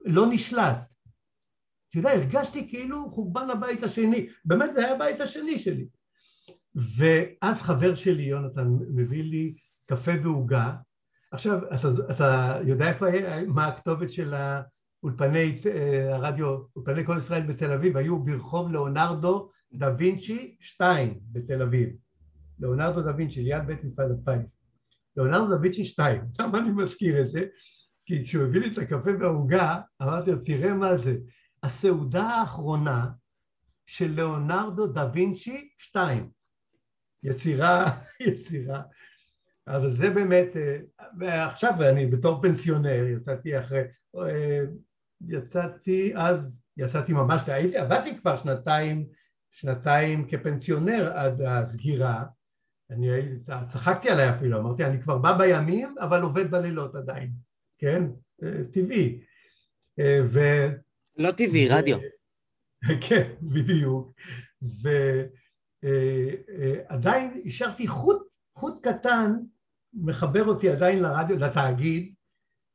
לא 0.06 0.26
נשלט. 0.32 0.89
אתה 1.90 2.00
יודע, 2.00 2.12
הרגשתי 2.12 2.70
כאילו 2.70 3.12
חורבן 3.12 3.50
הבית 3.50 3.84
השני, 3.84 4.28
באמת 4.46 4.74
זה 4.74 4.80
היה 4.80 4.96
הבית 4.96 5.22
השני 5.22 5.60
שלי. 5.60 5.88
ואז 6.98 7.62
חבר 7.62 7.96
שלי, 7.96 8.24
יונתן, 8.24 8.68
מביא 8.96 9.24
לי 9.24 9.56
קפה 9.86 10.12
ועוגה. 10.24 10.76
עכשיו, 11.32 11.60
אתה, 11.74 11.88
אתה 12.12 12.60
יודע 12.66 12.90
איפה 12.90 13.06
מה 13.48 13.68
הכתובת 13.68 14.12
של 14.12 14.34
האולפני 14.34 15.62
אה, 15.66 16.16
הרדיו, 16.16 16.58
אולפני 16.76 17.06
כל 17.06 17.18
ישראל 17.20 17.42
בתל 17.42 17.72
אביב, 17.72 17.98
היו 17.98 18.24
ברחוב 18.24 18.72
ליאונרדו 18.72 19.50
דה 19.74 19.96
וינצ'י 19.98 20.58
2 20.60 21.20
בתל 21.32 21.62
אביב. 21.62 21.90
ליאונרדו 22.60 23.02
דה 23.02 23.16
וינצ'י, 23.16 23.44
ליד 23.44 23.68
בית 23.68 23.84
מפעל 23.84 24.12
הפיס. 24.12 24.52
ליאונרדו 25.18 25.56
דה 25.56 25.62
וינצ'י 25.62 25.86
2. 25.86 26.22
למה 26.40 26.60
אני 26.60 26.72
מזכיר 26.72 27.22
את 27.22 27.32
זה? 27.32 27.46
כי 28.06 28.24
כשהוא 28.24 28.44
הביא 28.44 28.62
לי 28.62 28.74
את 28.74 28.78
הקפה 28.78 29.10
והעוגה, 29.20 29.82
אמרתי 30.02 30.32
לו, 30.32 30.38
תראה 30.46 30.74
מה 30.74 30.98
זה. 30.98 31.18
הסעודה 31.64 32.24
האחרונה 32.24 33.10
של 33.86 34.12
ליאונרדו 34.16 34.88
דה 34.88 35.10
וינצ'י 35.14 35.70
2. 35.78 36.30
יצירה, 37.24 38.00
יצירה. 38.28 38.82
אבל 39.68 39.96
זה 39.96 40.10
באמת, 40.10 40.48
ועכשיו 41.20 41.74
אני 41.90 42.06
בתור 42.06 42.42
פנסיונר, 42.42 43.06
יצאתי 43.08 43.60
אחרי, 43.60 43.82
יצאתי 45.28 46.14
אז, 46.16 46.40
יצאתי 46.78 47.14
ממש, 47.14 47.50
הייתי, 47.50 47.78
עבדתי 47.78 48.18
כבר 48.20 48.38
שנתיים 48.38 49.06
שנתיים 49.52 50.28
כפנסיונר 50.28 51.12
עד 51.14 51.42
הסגירה, 51.42 52.24
אני 52.90 53.08
צחקתי 53.68 54.10
עליי 54.10 54.30
אפילו, 54.30 54.60
אמרתי 54.60 54.86
אני 54.86 55.02
כבר 55.02 55.18
בא 55.18 55.38
בימים 55.38 55.96
אבל 56.00 56.22
עובד 56.22 56.52
בלילות 56.52 56.96
עדיין, 56.96 57.32
כן? 57.78 58.04
טבעי. 58.74 59.22
ו... 60.26 60.40
לא 61.20 61.32
טבעי, 61.32 61.68
ו... 61.70 61.72
רדיו. 61.72 61.98
כן, 63.08 63.32
בדיוק. 63.42 64.14
ועדיין 65.82 67.42
השארתי 67.46 67.88
חוט, 67.88 68.28
חוט 68.56 68.88
קטן 68.88 69.32
מחבר 69.94 70.46
אותי 70.46 70.70
עדיין 70.70 71.00
לרדיו, 71.00 71.40
לתאגיד, 71.40 72.14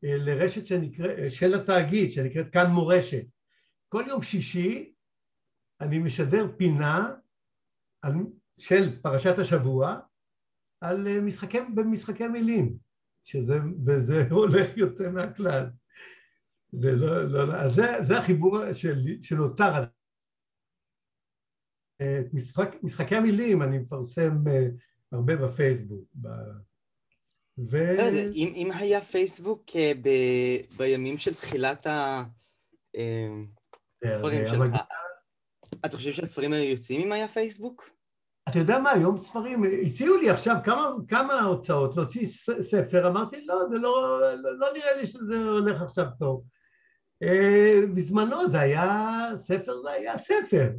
לרשת 0.02 0.66
שנקרא, 0.66 1.30
של 1.30 1.54
התאגיד 1.54 2.12
שנקראת 2.12 2.52
כאן 2.52 2.70
מורשת. 2.70 3.24
כל 3.88 4.04
יום 4.08 4.22
שישי 4.22 4.92
אני 5.80 5.98
משדר 5.98 6.46
פינה 6.56 7.14
על, 8.02 8.12
של 8.58 9.00
פרשת 9.02 9.38
השבוע 9.38 10.00
על 10.80 11.06
אה, 11.06 11.20
משחקי, 11.20 11.58
במשחקי 11.74 12.28
מילים, 12.28 12.76
שזה, 13.24 13.54
וזה 13.86 14.26
הולך 14.30 14.76
יוצא 14.76 15.10
מהכלל. 15.10 15.70
ולא, 16.80 17.24
לא, 17.24 17.48
לא, 17.48 17.54
אז 17.54 17.74
זה, 17.74 17.82
זה 18.08 18.18
החיבור 18.18 18.72
של, 18.72 18.98
שנותר. 19.22 19.84
את 21.96 22.34
משחק, 22.34 22.76
משחקי 22.82 23.16
המילים 23.16 23.62
אני 23.62 23.78
מפרסם 23.78 24.48
אה, 24.48 24.66
הרבה 25.12 25.36
בפייסבוק. 25.36 26.04
ב... 26.14 26.28
ו... 27.70 27.96
לא 27.96 28.02
יודע, 28.02 28.22
אם, 28.34 28.52
אם 28.56 28.70
היה 28.74 29.00
פייסבוק 29.00 29.64
אה, 29.76 29.92
ב, 30.02 30.08
בימים 30.76 31.18
של 31.18 31.34
תחילת 31.34 31.86
הספרים 34.04 34.46
שלך, 34.48 34.82
אתה 35.84 35.96
חושב 35.96 36.12
שהספרים 36.12 36.52
האלה 36.52 36.64
יוצאים 36.64 37.00
אם 37.00 37.12
היה 37.12 37.28
פייסבוק? 37.28 37.90
אתה 38.48 38.58
יודע 38.58 38.78
מה, 38.78 38.90
היום 38.90 39.18
ספרים, 39.18 39.62
הציעו 39.86 40.16
לי 40.16 40.30
עכשיו 40.30 40.56
כמה, 40.64 40.90
כמה 41.08 41.40
הוצאות 41.40 41.96
להוציא 41.96 42.28
ספר, 42.62 43.08
אמרתי 43.08 43.44
לא, 43.44 43.68
זה 43.70 43.78
לא, 43.78 44.20
לא, 44.20 44.58
לא 44.58 44.66
נראה 44.74 44.96
לי 44.96 45.06
שזה 45.06 45.36
הולך 45.36 45.82
עכשיו 45.82 46.06
טוב. 46.18 46.44
אה, 47.24 47.80
בזמנו 47.94 48.48
זה 48.50 48.60
היה, 48.60 49.28
ספר 49.42 49.82
זה 49.82 49.90
היה 49.90 50.18
ספר. 50.18 50.70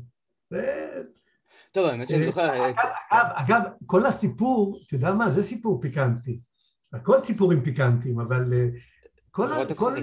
זה... 0.50 0.92
טוב, 1.72 1.86
האמת 1.86 2.10
שאני 2.10 2.26
זוכר... 2.26 2.42
אה, 2.42 2.72
אגב, 3.12 3.62
כל 3.86 4.06
הסיפור, 4.06 4.80
אתה 4.88 4.96
יודע 4.96 5.14
מה, 5.14 5.32
זה 5.32 5.44
סיפור 5.44 5.82
פיקנטי. 5.82 6.40
הכל 6.94 7.22
סיפורים 7.22 7.64
פיקנטיים, 7.64 8.20
אבל 8.20 8.54
אה, 8.54 8.68
כל, 9.32 9.48
כל, 9.76 9.94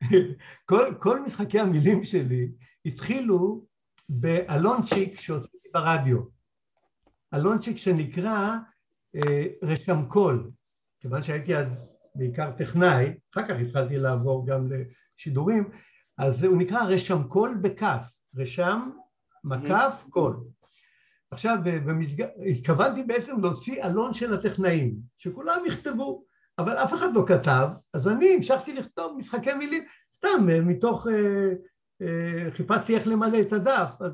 כל, 0.68 0.94
כל 0.98 1.20
משחקי 1.20 1.60
המילים 1.60 2.04
שלי 2.04 2.52
התחילו 2.86 3.64
בעלונצ'יק 4.08 5.20
שעשיתי 5.20 5.68
ברדיו. 5.74 6.18
עלונצ'יק 7.34 7.76
שנקרא 7.76 8.56
אה, 9.16 9.46
רשם 9.62 10.06
קול, 10.08 10.50
כיוון 11.00 11.22
שהייתי 11.22 11.56
אז 11.56 11.66
בעיקר 12.14 12.52
טכנאי, 12.58 13.14
אחר 13.34 13.48
כך 13.48 13.54
התחלתי 13.60 13.98
לעבור 13.98 14.46
גם 14.46 14.68
לשידורים, 15.24 15.70
אז 16.18 16.44
הוא 16.44 16.58
נקרא 16.58 16.84
רשם 16.84 17.22
קול 17.22 17.58
בכף, 17.62 18.16
רשם 18.36 18.90
מקף 19.44 20.04
קול. 20.10 20.36
עכשיו, 21.30 21.58
במסג... 21.64 22.24
התכוונתי 22.50 23.02
בעצם 23.02 23.40
להוציא 23.40 23.84
עלון 23.84 24.12
של 24.12 24.34
הטכנאים, 24.34 24.96
שכולם 25.18 25.60
יכתבו, 25.66 26.24
אבל 26.58 26.72
אף 26.72 26.94
אחד 26.94 27.08
לא 27.14 27.24
כתב, 27.26 27.68
אז 27.92 28.08
אני 28.08 28.34
המשכתי 28.34 28.72
לכתוב 28.72 29.18
משחקי 29.18 29.54
מילים, 29.54 29.84
סתם 30.16 30.46
מתוך 30.68 31.06
אה, 31.06 31.52
אה, 32.02 32.50
חיפשתי 32.50 32.94
איך 32.94 33.06
למלא 33.06 33.40
את 33.40 33.52
הדף, 33.52 33.90
אז 34.00 34.12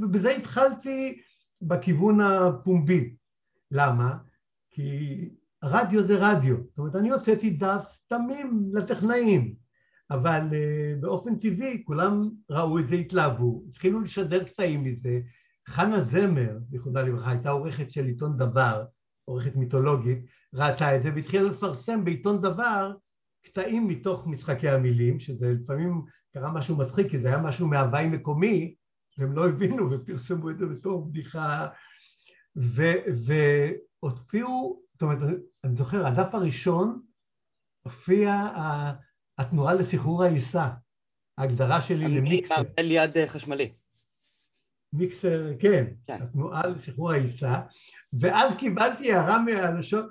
ובזה 0.00 0.30
התחלתי 0.30 1.20
בכיוון 1.62 2.20
הפומבי. 2.20 3.16
למה? 3.70 4.16
כי 4.70 5.30
רדיו 5.64 6.06
זה 6.06 6.16
רדיו. 6.18 6.56
זאת 6.56 6.78
אומרת, 6.78 6.96
אני 6.96 7.10
הוצאתי 7.10 7.50
דף 7.50 7.98
תמים 8.08 8.70
לטכנאים, 8.72 9.54
אבל 10.10 10.40
uh, 10.50 11.00
באופן 11.00 11.36
טבעי 11.38 11.82
כולם 11.84 12.30
ראו 12.50 12.78
את 12.78 12.88
זה, 12.88 12.94
התלהבו, 12.94 13.64
התחילו 13.70 14.00
לשדר 14.00 14.44
קטעים 14.44 14.84
מזה. 14.84 15.20
חנה 15.68 16.00
זמר, 16.00 16.58
זיכרונה 16.70 17.02
לברכה, 17.02 17.30
הייתה 17.30 17.50
עורכת 17.50 17.90
של 17.90 18.04
עיתון 18.04 18.36
דבר, 18.36 18.84
עורכת 19.24 19.56
מיתולוגית, 19.56 20.18
ראתה 20.54 20.96
את 20.96 21.02
זה 21.02 21.10
והתחילה 21.14 21.50
לפרסם 21.50 22.04
בעיתון 22.04 22.40
דבר 22.40 22.92
קטעים 23.46 23.88
מתוך 23.88 24.26
משחקי 24.26 24.68
המילים, 24.68 25.20
שזה 25.20 25.52
לפעמים 25.52 26.02
קרה 26.34 26.52
משהו 26.52 26.76
מצחיק, 26.76 27.10
כי 27.10 27.18
זה 27.18 27.28
היה 27.28 27.42
משהו 27.42 27.68
מהוואי 27.68 28.08
מקומי, 28.08 28.74
והם 29.18 29.32
לא 29.32 29.48
הבינו 29.48 29.90
ופרסמו 29.90 30.50
את 30.50 30.58
זה 30.58 30.66
בתור 30.66 31.06
בדיחה, 31.06 31.68
והופיעו, 34.02 34.82
זאת 35.02 35.10
אומרת, 35.10 35.40
אני 35.64 35.76
זוכר, 35.76 36.06
הדף 36.06 36.34
הראשון 36.34 37.00
הופיע 37.82 38.48
התנועה 39.38 39.74
לסחרור 39.74 40.24
העיסה, 40.24 40.68
ההגדרה 41.38 41.82
שלי 41.82 42.08
למיקסר. 42.08 42.62
ליד 42.80 43.16
אה, 43.16 43.28
חשמלי. 43.28 43.72
מיקסר, 44.92 45.52
כן, 45.58 45.84
כן. 46.06 46.22
התנועה 46.22 46.66
לשחרור 46.66 47.12
העיסה, 47.12 47.60
ואז 48.12 48.56
קיבלתי 48.56 49.12
הערה 49.12 49.42
מהלשון, 49.42 50.08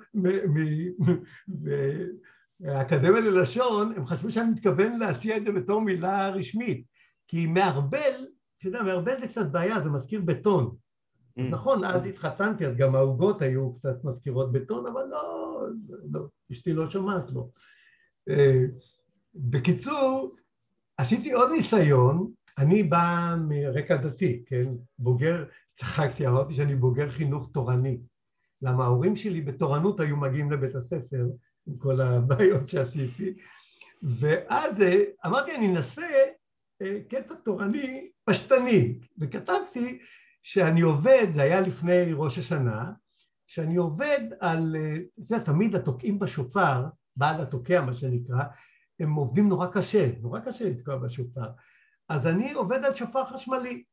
מהאקדמיה 2.60 3.20
ללשון, 3.20 3.92
הם 3.96 4.06
חשבו 4.06 4.30
שאני 4.30 4.50
מתכוון 4.50 4.98
להציע 4.98 5.36
את 5.36 5.44
זה 5.44 5.52
בתור 5.52 5.80
מילה 5.80 6.28
רשמית, 6.28 6.86
כי 7.28 7.46
מערבל, 7.46 8.26
אתה 8.58 8.68
יודע, 8.68 8.82
מערבל 8.82 9.20
זה 9.20 9.28
קצת 9.28 9.46
בעיה, 9.46 9.80
זה 9.80 9.90
מזכיר 9.90 10.20
בטון. 10.20 10.76
Mm. 11.38 11.42
נכון, 11.42 11.84
אז 11.84 12.06
התחתנתי, 12.06 12.66
אז 12.66 12.76
גם 12.76 12.94
העוגות 12.94 13.42
היו 13.42 13.74
קצת 13.74 14.04
מזכירות 14.04 14.52
בטון, 14.52 14.86
אבל 14.86 15.04
לא, 15.10 15.66
לא 16.12 16.20
אשתי 16.52 16.72
לא 16.72 16.90
שומעת 16.90 17.30
לו. 17.30 17.50
אה, 18.28 18.64
בקיצור, 19.34 20.36
עשיתי 20.96 21.32
עוד 21.32 21.50
ניסיון, 21.52 22.32
אני 22.58 22.82
בא 22.82 23.34
מרקע 23.48 23.96
דתי, 23.96 24.42
כן? 24.46 24.68
בוגר, 24.98 25.44
צחקתי, 25.76 26.26
אמרתי 26.26 26.54
שאני 26.54 26.74
בוגר 26.74 27.10
חינוך 27.10 27.50
תורני. 27.52 28.00
למה 28.62 28.84
ההורים 28.84 29.16
שלי 29.16 29.40
בתורנות 29.40 30.00
היו 30.00 30.16
מגיעים 30.16 30.52
לבית 30.52 30.74
הספר 30.74 31.26
עם 31.66 31.76
כל 31.78 32.00
הבעיות 32.00 32.68
שעשיתי, 32.68 33.34
ואז 34.02 34.80
אה, 34.80 35.04
אמרתי, 35.26 35.54
אני 35.56 35.76
אנסה 35.76 36.06
אה, 36.82 36.98
קטע 37.08 37.34
תורני 37.34 38.10
פשטני, 38.24 38.98
וכתבתי 39.18 39.98
שאני 40.42 40.80
עובד, 40.80 41.26
זה 41.34 41.42
היה 41.42 41.60
לפני 41.60 42.12
ראש 42.12 42.38
השנה, 42.38 42.92
שאני 43.46 43.76
עובד 43.76 44.20
על, 44.40 44.76
אה, 44.78 44.96
זה 45.16 45.44
תמיד 45.44 45.74
התוקעים 45.74 46.18
בשופר, 46.18 46.84
בעל 47.16 47.40
התוקע 47.40 47.80
מה 47.80 47.94
שנקרא, 47.94 48.44
הם 49.00 49.14
עובדים 49.14 49.48
נורא 49.48 49.66
קשה, 49.66 50.10
נורא 50.20 50.40
קשה 50.40 50.70
לתקוע 50.70 50.96
בשופר. 50.96 51.50
אז 52.08 52.26
אני 52.26 52.52
עובד 52.52 52.84
על 52.84 52.94
שופר 52.94 53.24
חשמלי. 53.26 53.84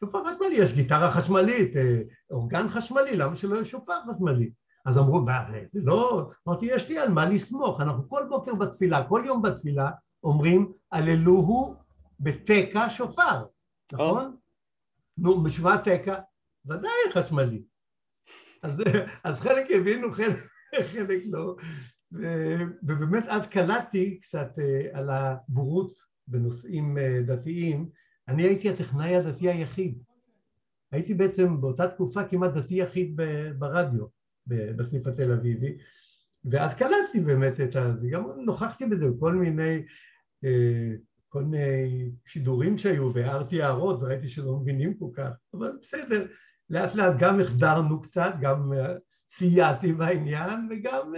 שופר 0.00 0.18
חשמלי, 0.24 0.54
יש 0.54 0.74
גיטרה 0.74 1.10
חשמלית, 1.10 1.76
אה, 1.76 2.00
אורגן 2.30 2.68
חשמלי, 2.68 3.16
למה 3.16 3.36
שלא 3.36 3.54
יהיה 3.54 3.64
שופר 3.64 4.00
חשמלי? 4.12 4.50
אז 4.86 4.98
אמרו, 4.98 5.24
זה 5.72 5.80
לא, 5.84 6.30
אמרתי, 6.48 6.66
יש 6.66 6.88
לי 6.88 6.98
על 6.98 7.12
מה 7.12 7.28
לסמוך, 7.28 7.80
אנחנו 7.80 8.08
כל 8.08 8.26
בוקר 8.28 8.54
בתפילה, 8.54 9.08
כל 9.08 9.22
יום 9.26 9.42
בתפילה, 9.42 9.90
אומרים, 10.22 10.72
הללוהו 10.92 11.74
בתקע 12.20 12.90
שופר, 12.90 13.44
נכון? 13.92 14.36
נו, 15.18 15.42
בשבע 15.42 15.76
תקע, 15.76 16.20
ודאי 16.66 16.90
חשמלי. 17.12 17.62
אז, 18.62 18.72
אז 19.24 19.40
חלק 19.40 19.66
הבינו, 19.70 20.12
חלק, 20.12 20.46
חלק 20.92 21.22
לא. 21.26 21.56
ובאמת 22.82 23.24
אז 23.28 23.46
קלטתי 23.48 24.20
קצת 24.20 24.58
אה, 24.58 24.98
על 24.98 25.10
הבורות 25.10 25.94
בנושאים 26.28 26.98
אה, 26.98 27.22
דתיים. 27.26 27.88
אני 28.28 28.42
הייתי 28.42 28.70
הטכנאי 28.70 29.16
הדתי 29.16 29.48
היחיד. 29.48 30.02
הייתי 30.92 31.14
בעצם 31.14 31.60
באותה 31.60 31.88
תקופה 31.88 32.24
כמעט 32.24 32.52
דתי 32.52 32.74
יחיד 32.74 33.20
ברדיו, 33.58 34.06
בסניף 34.46 35.06
התל 35.06 35.32
אביבי, 35.32 35.78
ואז 36.44 36.74
קלטתי 36.74 37.20
באמת 37.20 37.60
את 37.60 37.76
ה... 37.76 37.92
גם 38.10 38.24
נוכחתי 38.44 38.86
בזה 38.86 39.06
בכל 39.08 39.32
מיני, 39.32 39.82
אה, 40.44 40.94
כל 41.34 41.42
מיני 41.42 42.10
שידורים 42.26 42.78
שהיו, 42.78 43.14
והערתי 43.14 43.62
הערות 43.62 43.98
וראיתי 44.02 44.28
שלא 44.28 44.56
מבינים 44.56 44.94
כל 44.98 45.08
כך, 45.14 45.30
אבל 45.54 45.72
בסדר, 45.82 46.26
לאט 46.70 46.94
לאט 46.94 47.14
גם 47.18 47.40
החדרנו 47.40 48.02
קצת, 48.02 48.32
גם 48.40 48.72
סייעתי 49.36 49.92
בעניין 49.92 50.68
וגם 50.70 51.12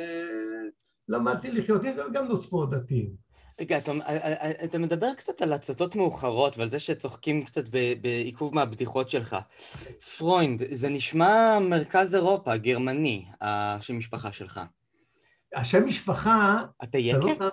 למדתי 1.09 1.51
לחיות 1.51 1.85
עם 1.85 1.95
זה, 1.95 2.07
וגם 2.07 2.29
נוספו 2.29 2.67
דתיים. 2.67 3.11
רגע, 3.61 3.79
אתה, 3.79 3.93
אתה 4.65 4.79
מדבר 4.79 5.15
קצת 5.15 5.43
על 5.43 5.53
הצתות 5.53 5.97
מאוחרות 5.97 6.59
ועל 6.59 6.69
זה 6.69 6.79
שצוחקים 6.81 7.43
קצת 7.43 7.69
בעיכוב 8.01 8.55
מהבדיחות 8.55 9.11
שלך. 9.11 9.37
פרוינד, 10.19 10.63
זה 10.71 10.89
נשמע 10.89 11.59
מרכז 11.61 12.15
אירופה, 12.15 12.57
גרמני, 12.57 13.25
השם 13.41 13.99
משפחה 13.99 14.33
שלך. 14.33 14.61
השם 15.57 15.87
משפחה... 15.87 16.63
אתה 16.83 16.99
יקה? 16.99 17.19
לא 17.19 17.51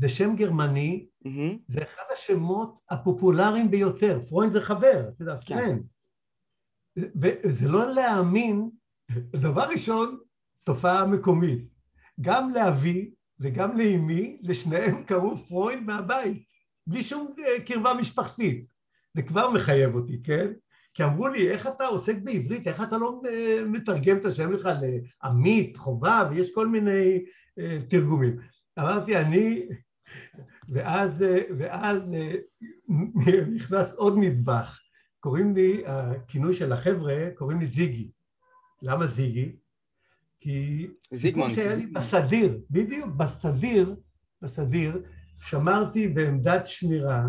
זה 0.00 0.08
שם 0.08 0.36
גרמני, 0.36 1.06
mm-hmm. 1.24 1.58
זה 1.68 1.82
אחד 1.82 2.02
השמות 2.14 2.78
הפופולריים 2.90 3.70
ביותר. 3.70 4.20
פרוינד 4.28 4.52
זה 4.52 4.60
חבר, 4.60 5.08
אתה 5.08 5.22
יודע, 5.22 5.36
כן. 5.46 5.56
friend. 5.56 5.82
וזה 6.96 7.68
לא 7.68 7.90
להאמין, 7.94 8.70
דבר 9.32 9.62
ראשון, 9.62 10.18
תופעה 10.64 11.06
מקומית. 11.06 11.68
גם 12.20 12.54
לאבי 12.54 13.10
וגם 13.40 13.78
לאמי, 13.78 14.38
לשניהם 14.42 15.04
קראו 15.04 15.36
פרויד 15.36 15.82
מהבית, 15.82 16.44
בלי 16.86 17.02
שום 17.02 17.34
אה, 17.38 17.64
קרבה 17.64 17.94
משפחתית. 17.94 18.66
זה 19.14 19.22
כבר 19.22 19.50
מחייב 19.50 19.94
אותי, 19.94 20.22
כן? 20.24 20.52
כי 20.94 21.04
אמרו 21.04 21.28
לי, 21.28 21.50
איך 21.50 21.66
אתה 21.66 21.86
עוסק 21.86 22.16
בעברית, 22.22 22.68
איך 22.68 22.82
אתה 22.82 22.98
לא 22.98 23.20
אה, 23.28 23.62
מתרגם 23.66 24.16
את 24.16 24.24
השם 24.24 24.52
לך 24.52 24.68
לעמית, 25.22 25.76
חובה, 25.76 26.28
ויש 26.30 26.54
כל 26.54 26.68
מיני 26.68 27.24
uh, 27.60 27.90
תרגומים. 27.90 28.36
אמרתי, 28.78 29.16
אני, 29.16 29.66
ואז, 30.68 31.10
ואז 31.58 32.02
נכנס 33.56 33.92
עוד 33.94 34.18
מטבח. 34.18 34.80
קוראים 35.20 35.54
לי, 35.54 35.82
הכינוי 35.86 36.54
של 36.54 36.72
החבר'ה, 36.72 37.28
קוראים 37.34 37.60
לי 37.60 37.66
זיגי. 37.66 38.10
למה 38.82 39.06
זיגי? 39.06 39.56
כי 40.40 40.88
זיגמונד. 41.12 41.54
שהיה 41.54 41.76
לי 41.76 41.86
בסדיר, 41.86 42.60
בדיוק, 42.70 43.08
בסדיר, 43.08 43.96
בסדיר, 44.42 45.02
שמרתי 45.40 46.08
בעמדת 46.08 46.66
שמירה 46.66 47.28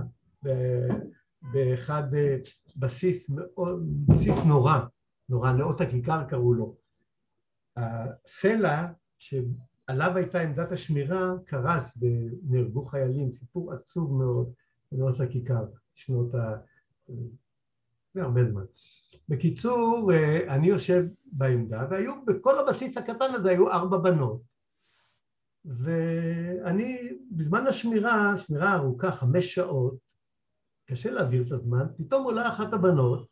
באחד 1.42 2.14
אה, 2.16 2.38
בסיס, 2.76 3.30
בסיס 4.08 4.46
נורא, 4.46 4.80
נורא, 5.30 5.52
נאות 5.52 5.82
הכיכר 5.82 6.24
קראו 6.30 6.54
לו. 6.54 6.76
הסלע 7.78 8.88
שעליו 9.88 10.18
הייתה 10.18 10.42
עמדת 10.42 10.72
השמירה 10.72 11.34
קרס 11.46 11.98
ונהרגו 12.02 12.86
חיילים, 12.86 13.32
סיפור 13.40 13.74
עצוב 13.74 14.14
מאוד 14.14 14.52
בנאות 14.92 15.20
הכיכר, 15.20 15.66
שנות 15.96 16.36
ה... 16.36 16.58
לפני 18.10 18.22
הרבה 18.22 18.44
זמן. 18.44 18.64
בקיצור, 19.30 20.12
אה, 20.14 20.56
אני 20.56 20.68
יושב 20.68 21.06
בעמדה, 21.26 21.88
והיו, 21.90 22.26
בכל 22.26 22.60
הבסיס 22.60 22.98
הקטן 22.98 23.34
הזה 23.34 23.50
היו 23.50 23.72
ארבע 23.72 23.98
בנות. 23.98 24.42
ואני, 25.66 27.10
בזמן 27.32 27.68
השמירה, 27.68 28.38
שמירה 28.38 28.76
ארוכה, 28.76 29.12
חמש 29.12 29.56
שעות, 29.56 29.98
קשה 30.86 31.12
להעביר 31.12 31.48
את 31.48 31.52
הזמן, 31.52 31.86
פתאום 31.98 32.24
עולה 32.24 32.50
אחת 32.50 32.74
הבנות 32.74 33.28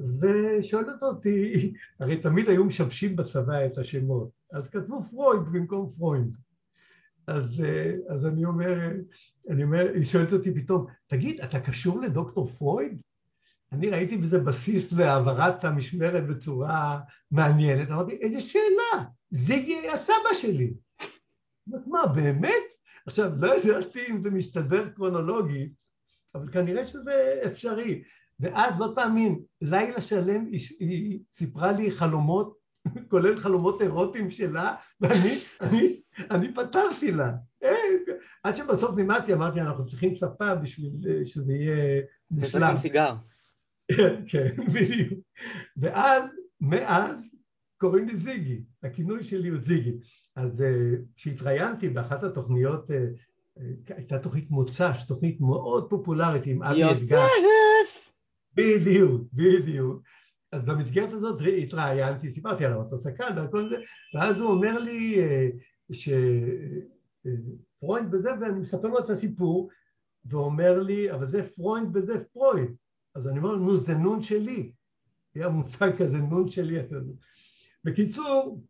ושואלת 0.00 1.02
אותי, 1.02 1.72
הרי 2.00 2.20
תמיד 2.20 2.48
היו 2.48 2.64
משבשים 2.64 3.16
בצבא 3.16 3.66
את 3.66 3.78
השמות, 3.78 4.35
אז 4.52 4.68
כתבו 4.68 5.02
פרויד 5.02 5.42
במקום 5.52 5.92
פרויד. 5.96 6.36
אז, 7.26 7.60
אה, 7.64 7.92
אז 8.08 8.26
אני 8.26 8.44
אומר, 8.44 8.90
אני 9.50 9.64
אומר, 9.64 9.90
היא 9.94 10.04
שואלת 10.04 10.32
אותי 10.32 10.54
פתאום, 10.54 10.86
תגיד, 11.06 11.40
אתה 11.40 11.60
קשור 11.60 12.00
לדוקטור 12.00 12.48
פרויד? 12.48 13.00
אני 13.72 13.90
ראיתי 13.90 14.16
בזה 14.16 14.38
בסיס 14.38 14.92
להעברת 14.92 15.64
המשמרת 15.64 16.26
בצורה 16.26 17.00
מעניינת, 17.30 17.90
אמרתי, 17.90 18.12
איזה 18.12 18.40
שאלה, 18.40 19.04
זיגי 19.30 19.74
היה 19.74 19.98
סבא 19.98 20.34
שלי. 20.40 20.74
מה, 21.66 22.06
באמת? 22.06 22.64
עכשיו, 23.06 23.32
לא 23.38 23.56
ידעתי 23.56 24.00
אם 24.10 24.22
זה 24.22 24.30
מסתדר 24.30 24.88
קרונולוגית, 24.88 25.72
אבל 26.34 26.52
כנראה 26.52 26.86
שזה 26.86 27.40
אפשרי. 27.46 28.02
ואז, 28.40 28.80
לא 28.80 28.92
תאמין, 28.94 29.42
לילה 29.62 30.00
שלם 30.00 30.46
היא, 30.46 30.60
היא 30.80 31.20
סיפרה 31.36 31.72
לי 31.72 31.90
חלומות, 31.90 32.56
כולל 33.10 33.36
חלומות 33.36 33.82
אירוטיים 33.82 34.30
שלה, 34.30 34.74
ואני 35.00 35.38
אני, 35.60 36.00
אני 36.30 36.54
פתרתי 36.54 37.12
לה. 37.12 37.32
עד 38.42 38.56
שבסוף 38.56 38.96
נימדתי, 38.96 39.32
אמרתי, 39.32 39.60
אנחנו 39.60 39.86
צריכים 39.86 40.14
ספה 40.14 40.54
בשביל 40.54 41.24
שזה 41.24 41.52
יהיה 41.52 42.02
מושלם. 42.30 42.76
זה 42.76 42.82
סיגר. 42.82 43.14
כן, 44.30 44.56
בדיוק. 44.74 45.20
ואז, 45.76 46.22
מאז, 46.60 47.16
קוראים 47.78 48.08
לי 48.08 48.16
זיגי, 48.16 48.62
הכינוי 48.82 49.24
שלי 49.24 49.48
הוא 49.48 49.58
זיגי. 49.66 49.92
אז 50.36 50.62
אה, 50.62 50.94
כשהתראיינתי 51.16 51.88
באחת 51.88 52.24
התוכניות, 52.24 52.90
אה, 52.90 52.96
אה, 53.58 53.96
הייתה 53.96 54.18
תוכנית 54.18 54.50
מוצ"ש, 54.50 55.06
תוכנית 55.08 55.40
מאוד 55.40 55.90
פופולרית 55.90 56.46
עם 56.46 56.62
אבי 56.62 56.84
אתגר. 56.84 56.90
יוסף! 56.90 58.12
בדיוק, 58.54 59.22
בדיוק. 59.32 60.02
אז 60.52 60.64
במסגרת 60.64 61.12
הזאת 61.12 61.42
התראיינתי, 61.62 62.34
סיפרתי 62.34 62.64
על 62.64 62.72
המטוס 62.72 63.06
הקל 63.06 63.32
והכל 63.36 63.68
זה, 63.68 63.76
ואז 64.14 64.36
הוא 64.36 64.50
אומר 64.50 64.78
לי 64.78 65.18
שפרוינד 65.92 66.90
בזה, 68.10 68.30
ואני 68.40 68.60
מספר 68.60 68.88
לו 68.88 68.98
את 68.98 69.10
הסיפור, 69.10 69.70
ואומר 70.24 70.82
לי, 70.82 71.12
אבל 71.12 71.28
זה 71.28 71.48
פרוינד 71.48 71.92
בזה 71.92 72.24
פרויד. 72.24 72.70
אז 73.14 73.28
אני 73.28 73.38
אומר, 73.38 73.56
נו, 73.56 73.80
זה 73.80 73.94
נון 73.94 74.22
שלי. 74.22 74.72
היה 75.34 75.48
מושג 75.48 75.96
כזה, 75.98 76.18
נון 76.18 76.50
שלי. 76.50 76.78
בקיצור, 77.84 78.64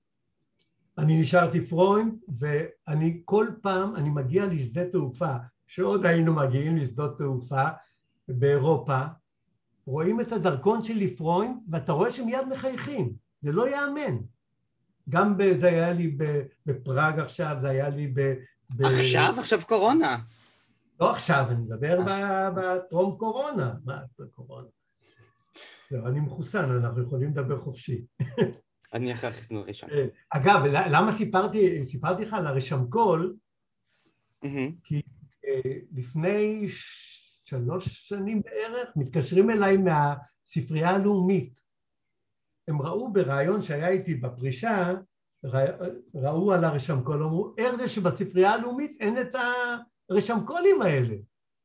אני 0.98 1.20
נשארתי 1.20 1.60
פרוינד, 1.60 2.14
ואני 2.38 3.22
כל 3.24 3.46
פעם, 3.62 3.96
אני 3.96 4.10
מגיע 4.10 4.46
לשדה 4.46 4.90
תעופה, 4.90 5.36
שעוד 5.66 6.06
היינו 6.06 6.34
מגיעים 6.34 6.76
לשדות 6.76 7.18
תעופה 7.18 7.64
באירופה, 8.28 9.02
רואים 9.86 10.20
את 10.20 10.32
הדרכון 10.32 10.82
של 10.82 10.94
ליפרוין, 10.94 11.60
ואתה 11.70 11.92
רואה 11.92 12.12
שמיד 12.12 12.48
מחייכים, 12.52 13.12
זה 13.42 13.52
לא 13.52 13.68
ייאמן. 13.68 14.16
גם 15.08 15.36
ב, 15.36 15.60
זה 15.60 15.66
היה 15.66 15.92
לי 15.92 16.16
בפראג 16.66 17.18
עכשיו, 17.18 17.56
זה 17.60 17.68
היה 17.68 17.88
לי 17.88 18.06
ב... 18.14 18.34
ב... 18.76 18.84
עכשיו? 18.84 19.34
עכשיו 19.38 19.60
קורונה. 19.66 20.18
לא 21.00 21.10
עכשיו, 21.10 21.46
אני 21.50 21.60
מדבר 21.60 22.00
בטרום 22.56 23.16
קורונה. 23.18 23.74
מה 23.84 24.00
זה 24.18 24.24
קורונה? 24.34 24.66
לא, 25.90 26.08
אני 26.08 26.20
מחוסן, 26.20 26.70
אנחנו 26.70 27.02
יכולים 27.02 27.30
לדבר 27.30 27.60
חופשי. 27.60 28.04
אני 28.92 29.12
אחרי 29.12 29.30
החיסון 29.30 29.56
הראשון. 29.56 29.90
אה, 29.90 30.06
אגב, 30.30 30.60
למה 30.66 31.12
סיפרתי, 31.12 31.86
סיפרתי 31.86 32.24
לך 32.24 32.32
על 32.32 32.46
הרשמקול? 32.46 33.36
כי 34.84 35.02
אה, 35.46 35.72
לפני 35.92 36.66
שלוש 37.48 38.08
שנים 38.08 38.42
בערך 38.42 38.88
מתקשרים 38.96 39.50
אליי 39.50 39.76
מהספרייה 39.76 40.90
הלאומית. 40.90 41.60
הם 42.68 42.82
ראו 42.82 43.12
בריאיון 43.12 43.62
שהיה 43.62 43.88
איתי 43.88 44.14
בפרישה, 44.14 44.94
ראו 46.14 46.52
על 46.52 46.64
הרשמקול, 46.64 47.22
אמרו, 47.22 47.54
איך 47.58 47.76
זה 47.76 47.88
שבספרייה 47.88 48.52
הלאומית 48.52 48.96
אין 49.00 49.20
את 49.20 49.36
הרשמקולים 50.10 50.82
האלה? 50.82 51.14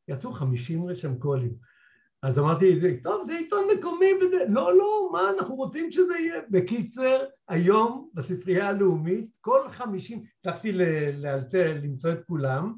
יצאו 0.08 0.34
חמישים 0.34 0.86
רשמקולים. 0.86 1.54
אז 2.24 2.40
אמרתי, 2.40 3.02
טוב, 3.04 3.28
זה 3.32 3.38
עיתון 3.38 3.68
מקומי 3.78 4.14
וזה, 4.14 4.46
לא, 4.50 4.78
לא, 4.78 5.10
מה, 5.12 5.30
אנחנו 5.30 5.56
רוצים 5.56 5.92
שזה 5.92 6.18
יהיה. 6.18 6.42
בקיצר, 6.50 7.26
היום 7.48 8.10
בספרייה 8.14 8.70
הלאומית, 8.70 9.30
כל 9.42 9.70
חמישים, 9.72 10.24
הצלחתי 10.40 10.72
לאלתר, 11.14 11.78
למצוא 11.84 12.12
את 12.12 12.26
כולם, 12.28 12.76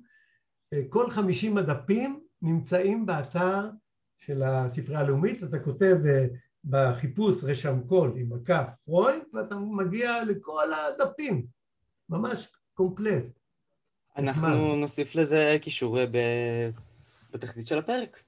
כל 0.89 1.09
חמישים 1.09 1.57
הדפים 1.57 2.22
נמצאים 2.43 3.06
באתר 3.06 3.69
של 4.17 4.43
הספרייה 4.43 4.99
הלאומית, 4.99 5.43
אתה 5.43 5.60
כותב 5.60 5.97
אה, 6.08 6.25
בחיפוש 6.65 7.43
רשמקול 7.43 8.13
עם 8.17 8.34
הכף 8.34 8.69
פרויד, 8.86 9.23
ואתה 9.34 9.56
מגיע 9.56 10.23
לכל 10.23 10.69
הדפים, 10.73 11.45
ממש 12.10 12.51
קומפלט. 12.73 13.23
אנחנו 14.17 14.75
נוסיף 14.75 15.15
לזה 15.15 15.58
קישור 15.62 15.99
אה, 15.99 16.69
בתחתית 17.32 17.67
של 17.67 17.77
הפרק. 17.77 18.23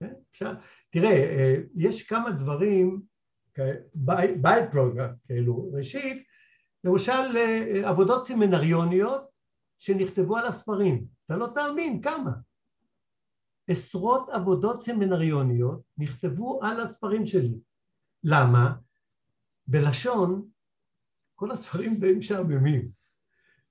כן, 0.00 0.14
אפשר. 0.32 0.52
תראה, 0.90 1.10
אה, 1.10 1.56
יש 1.74 2.02
כמה 2.02 2.30
דברים, 2.30 3.02
בית 4.40 4.72
פרוגרם, 4.72 5.10
כאילו, 5.26 5.70
ראשית, 5.72 6.26
למשל 6.84 7.36
עבודות 7.84 8.28
סמינריוניות 8.28 9.28
שנכתבו 9.78 10.36
על 10.36 10.46
הספרים. 10.46 11.04
אתה 11.26 11.36
לא 11.36 11.48
תאמין 11.54 12.02
כמה. 12.02 12.30
עשרות 13.68 14.28
עבודות 14.28 14.84
סמינריוניות 14.84 15.80
נכתבו 15.98 16.60
על 16.62 16.80
הספרים 16.80 17.26
שלי. 17.26 17.58
למה? 18.24 18.74
בלשון 19.66 20.48
כל 21.34 21.50
הספרים 21.50 22.00
די 22.00 22.14
משעממים. 22.14 22.88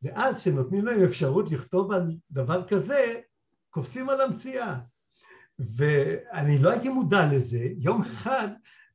ואז 0.02 0.36
כשנותנים 0.36 0.86
להם 0.86 1.04
אפשרות 1.04 1.52
לכתוב 1.52 1.92
על 1.92 2.16
דבר 2.32 2.68
כזה, 2.68 3.22
קופצים 3.70 4.10
על 4.10 4.22
המציאה. 4.22 4.80
ואני 5.60 6.58
לא 6.58 6.70
הייתי 6.70 6.90
מודע 6.90 7.34
לזה, 7.34 7.70
יום 7.78 8.02
אחד 8.02 8.48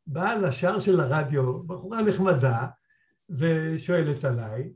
באה 0.07 0.37
לשער 0.37 0.81
של 0.81 1.01
הרדיו 1.01 1.63
בחורה 1.63 2.03
נחמדה 2.03 2.67
ושואלת 3.31 4.25
עליי, 4.25 4.73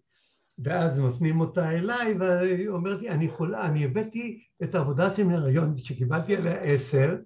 ואז 0.58 0.98
מפנים 0.98 1.40
אותה 1.40 1.70
אליי, 1.70 2.14
והיא 2.18 2.68
אומרת 2.68 3.00
לי, 3.00 3.08
אני 3.08 3.24
יכולה, 3.24 3.66
אני 3.66 3.84
הבאתי 3.84 4.44
את 4.62 4.74
העבודה 4.74 5.06
הסמינריון 5.06 5.78
שקיבלתי 5.78 6.36
עליה 6.36 6.60
עשר, 6.60 7.16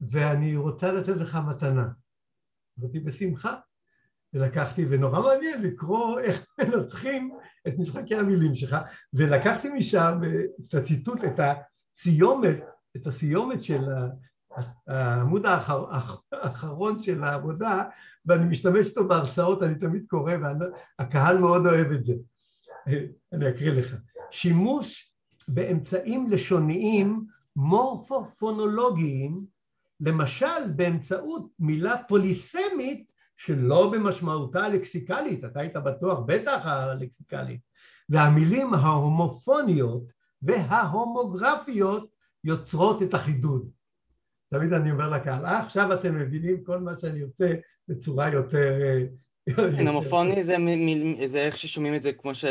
ואני 0.00 0.56
רוצה 0.56 0.92
לתת 0.92 1.16
לך 1.16 1.38
מתנה. 1.48 1.88
אמרתי, 2.80 3.00
בשמחה. 3.00 3.54
ולקחתי, 4.34 4.86
ונורא 4.88 5.20
מעניין 5.20 5.62
לקרוא 5.62 6.20
איך 6.20 6.46
מנתחים 6.58 7.38
את 7.68 7.74
משחקי 7.78 8.14
המילים 8.14 8.54
שלך, 8.54 8.76
ולקחתי 9.12 9.68
משם 9.68 10.20
את 10.68 10.74
הציטוט, 10.74 11.18
את 11.24 11.40
הסיומת, 11.40 12.56
את 12.96 13.06
הסיומת 13.06 13.62
של 13.62 13.84
העמוד 14.86 15.46
האחר, 15.46 15.84
האחרון 16.32 17.02
של 17.02 17.24
העבודה, 17.24 17.84
ואני 18.26 18.44
משתמש 18.44 18.86
איתו 18.86 19.08
בהרצאות, 19.08 19.62
אני 19.62 19.74
תמיד 19.74 20.04
קורא, 20.08 20.32
והקהל 20.98 21.38
מאוד 21.38 21.66
אוהב 21.66 21.92
את 21.92 22.04
זה. 22.04 22.12
אני 23.32 23.48
אקריא 23.48 23.72
לך. 23.72 23.96
שימוש 24.30 25.12
באמצעים 25.48 26.30
לשוניים 26.30 27.26
מורפופונולוגיים, 27.56 29.46
למשל 30.00 30.72
באמצעות 30.76 31.48
מילה 31.58 31.96
פוליסמית 32.08 33.08
שלא 33.36 33.90
במשמעותה 33.92 34.64
הלקסיקלית, 34.64 35.44
אתה 35.44 35.60
היית 35.60 35.76
בטוח, 35.76 36.18
בטח 36.26 36.66
הלקסיקלית, 36.66 37.60
והמילים 38.08 38.74
ההומופוניות 38.74 40.02
וההומוגרפיות 40.42 42.10
יוצרות 42.44 43.02
את 43.02 43.14
החידוד. 43.14 43.70
תמיד 44.50 44.72
אני 44.72 44.90
אומר 44.90 45.10
לקהל, 45.10 45.46
אה, 45.46 45.60
עכשיו 45.60 45.94
אתם 45.94 46.18
מבינים 46.18 46.64
כל 46.64 46.78
מה 46.78 46.92
שאני 47.00 47.20
עושה 47.20 47.54
בצורה 47.88 48.32
יותר 48.32 48.74
אה, 49.48 49.76
כן, 49.76 49.88
הומופוני 49.88 50.42
זה, 50.42 50.56
זה 51.24 51.38
איך 51.38 51.56
ששומעים 51.56 51.94
את 51.94 52.02
זה 52.02 52.12
כמו 52.12 52.34
ש... 52.34 52.44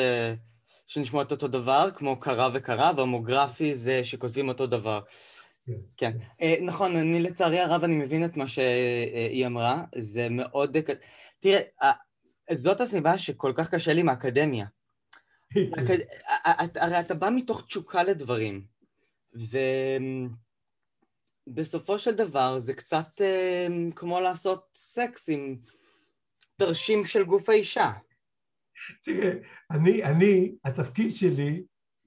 שנשמע 0.87 1.21
את 1.21 1.31
אותו 1.31 1.47
דבר, 1.47 1.89
כמו 1.95 2.19
קרה 2.19 2.49
וקרה, 2.53 2.91
והומוגרפי 2.97 3.73
זה 3.73 4.03
שכותבים 4.03 4.47
אותו 4.47 4.67
דבר. 4.67 5.01
כן. 5.65 5.73
כן. 5.97 6.11
אה, 6.41 6.55
נכון, 6.61 6.95
אני 6.95 7.19
לצערי 7.19 7.59
הרב, 7.59 7.83
אני 7.83 7.95
מבין 7.95 8.25
את 8.25 8.37
מה 8.37 8.47
שהיא 8.47 9.47
אמרה, 9.47 9.83
זה 9.95 10.27
מאוד... 10.29 10.77
תראה, 11.39 11.61
זאת 12.51 12.81
הסיבה 12.81 13.17
שכל 13.17 13.53
כך 13.55 13.69
קשה 13.73 13.93
לי 13.93 14.03
מהאקדמיה. 14.03 14.65
הרי 16.75 16.99
אתה 16.99 17.13
בא 17.13 17.29
מתוך 17.35 17.65
תשוקה 17.65 18.03
לדברים, 18.03 18.65
ובסופו 21.47 21.99
של 21.99 22.15
דבר 22.15 22.59
זה 22.59 22.73
קצת 22.73 23.21
אה, 23.21 23.67
כמו 23.95 24.19
לעשות 24.19 24.65
סקס 24.73 25.29
עם... 25.29 25.57
תרשים 26.57 27.05
של 27.05 27.23
גוף 27.23 27.49
האישה. 27.49 27.91
תראה, 29.05 29.31
אני, 29.71 30.03
אני, 30.03 30.55
התפקיד 30.65 31.15
שלי, 31.15 31.63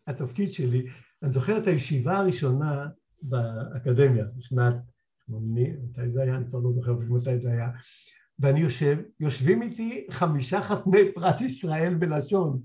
התפקיד 0.07 0.53
שלי, 0.53 0.87
אני 1.23 1.33
זוכר 1.33 1.59
את 1.59 1.67
הישיבה 1.67 2.17
הראשונה 2.17 2.89
באקדמיה, 3.23 4.25
בשנת 4.37 4.75
80, 5.27 5.77
מתי 5.83 6.11
זה 6.13 6.23
היה? 6.23 6.37
אני 6.37 6.45
כבר 6.51 6.59
לא 6.59 6.71
זוכר 6.75 6.93
מתי 6.93 7.39
זה 7.39 7.51
היה, 7.51 7.71
ואני 8.39 8.61
יושב, 8.61 8.99
יושבים 9.21 9.63
איתי 9.63 10.07
חמישה 10.11 10.63
חתמי 10.63 11.13
פרס 11.15 11.41
ישראל 11.41 11.95
בלשון 11.95 12.63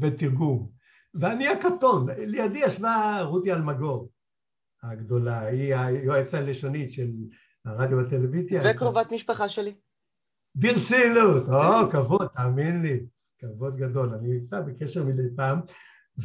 ותרגום, 0.00 0.70
ואני 1.14 1.48
הקטון, 1.48 2.06
לידי 2.18 2.58
ישבה 2.58 3.20
רותי 3.22 3.52
אלמגור 3.52 4.10
הגדולה, 4.82 5.40
היא 5.40 5.74
היועצת 5.74 6.34
הלשונית 6.34 6.92
של 6.92 7.10
הרדיו 7.64 7.98
והטלוויזיה. 7.98 8.62
וקרובת 8.64 9.12
משפחה 9.12 9.48
שלי. 9.48 9.74
ברצינות, 10.58 11.48
או, 11.48 11.90
כבוד, 11.90 12.26
תאמין 12.26 12.82
לי, 12.82 13.06
כבוד 13.38 13.76
גדול. 13.76 14.08
אני 14.14 14.32
איתה 14.32 14.60
בקשר 14.60 15.04
מדי 15.04 15.36
פעם, 15.36 15.60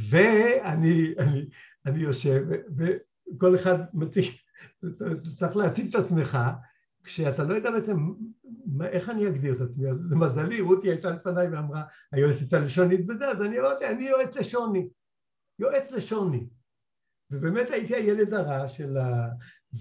ואני 0.09 1.13
אני, 1.17 1.45
אני 1.85 1.99
יושב, 1.99 2.43
וכל 2.77 3.55
אחד 3.55 3.77
מציג, 3.93 4.25
צריך 5.39 5.55
להציג 5.55 5.95
את 5.95 6.05
עצמך, 6.05 6.37
כשאתה 7.03 7.43
לא 7.43 7.53
יודע 7.53 7.71
בעצם 7.71 7.97
מה, 8.65 8.87
איך 8.87 9.09
אני 9.09 9.27
אגדיר 9.27 9.53
את 9.53 9.61
עצמי, 9.61 9.89
אז 9.89 9.97
למזלי 10.11 10.61
רותי 10.61 10.89
הייתה 10.89 11.09
לפניי 11.09 11.47
ואמרה 11.47 11.83
היועצת 12.11 12.53
הלשונית 12.53 13.09
וזה, 13.09 13.27
אז 13.27 13.41
אני 13.41 13.59
אמרתי, 13.59 13.87
אני 13.87 14.03
יועץ 14.03 14.35
לשוני, 14.35 14.89
יועץ 15.59 15.91
לשוני. 15.91 16.47
ובאמת 17.31 17.69
הייתי 17.69 17.95
הילד 17.95 18.33
הרע 18.33 18.69
של 18.69 18.97
ה... 18.97 19.29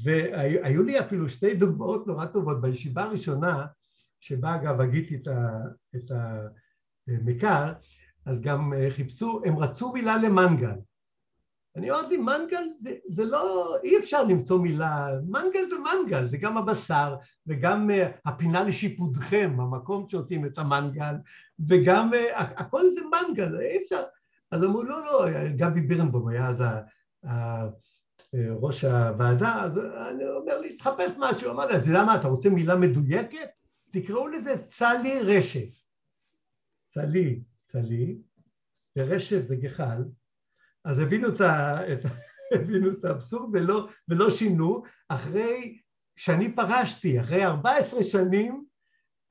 והיו 0.05 0.83
לי 0.83 1.01
אפילו 1.01 1.29
שתי 1.29 1.55
דוגמאות 1.55 2.07
נורא 2.07 2.27
טובות. 2.27 2.61
בישיבה 2.61 3.03
הראשונה 3.03 3.67
שבה 4.21 4.55
אגב 4.55 4.81
הגיתי 4.81 5.17
את, 5.97 6.11
המקר, 7.09 7.73
אז 8.27 8.41
גם 8.41 8.73
אה, 8.73 8.91
חיפשו, 8.91 9.41
הם 9.45 9.59
רצו 9.59 9.93
מילה 9.93 10.17
למנגל. 10.17 10.77
אני 11.77 11.91
אמרתי, 11.91 12.17
מנגל 12.17 12.63
זה, 12.83 12.95
זה 13.09 13.25
לא, 13.25 13.77
אי 13.85 13.99
אפשר 13.99 14.25
למצוא 14.25 14.59
מילה, 14.59 15.09
מנגל 15.29 15.69
זה 15.71 15.77
מנגל, 15.79 16.29
זה 16.29 16.37
גם 16.37 16.59
הבשר 16.59 17.17
וגם 17.47 17.91
uh, 17.91 18.29
הפינה 18.31 18.65
לשיפודכם, 18.65 19.57
המקום 19.59 20.07
שעושים 20.09 20.47
את 20.47 20.59
המנגל, 20.59 21.15
וגם 21.69 22.11
uh, 22.13 22.17
הכל 22.37 22.83
זה 22.95 23.01
מנגל, 23.01 23.61
אי 23.61 23.83
אפשר. 23.83 24.03
אז 24.51 24.65
אמרו, 24.65 24.83
לא, 24.83 25.05
לא, 25.05 25.25
גבי 25.57 25.81
בירנבום 25.81 26.29
היה 26.29 26.49
אז 26.49 26.57
ראש 28.35 28.85
הוועדה, 28.85 29.63
אז 29.63 29.79
אני 29.79 30.29
אומר 30.29 30.61
לי, 30.61 30.77
תחפש 30.77 31.11
משהו, 31.19 31.51
אמרתי, 31.51 31.77
אתה 31.77 31.87
יודע 31.87 32.05
מה, 32.05 32.17
אתה 32.17 32.29
רוצה 32.29 32.51
מילה 32.51 32.77
מדויקת? 32.77 33.49
תקראו 33.93 34.29
לזה 34.29 34.63
צלי 34.63 35.21
רשף. 35.21 35.85
צלי, 36.95 37.43
צלי, 37.65 38.19
ורשף 38.97 39.41
זה 39.49 39.57
גחל, 39.57 40.03
אז 40.85 40.99
הבינו 40.99 41.29
את, 41.35 41.41
ה, 41.41 41.81
את, 41.93 42.01
הבינו 42.55 42.91
את 42.91 43.05
האבסורד 43.05 43.51
ולא, 43.53 43.89
ולא 44.09 44.31
שינו, 44.31 44.83
אחרי 45.09 45.79
כשאני 46.17 46.55
פרשתי, 46.57 47.21
אחרי 47.21 47.45
14 47.45 48.05
שנים, 48.05 48.65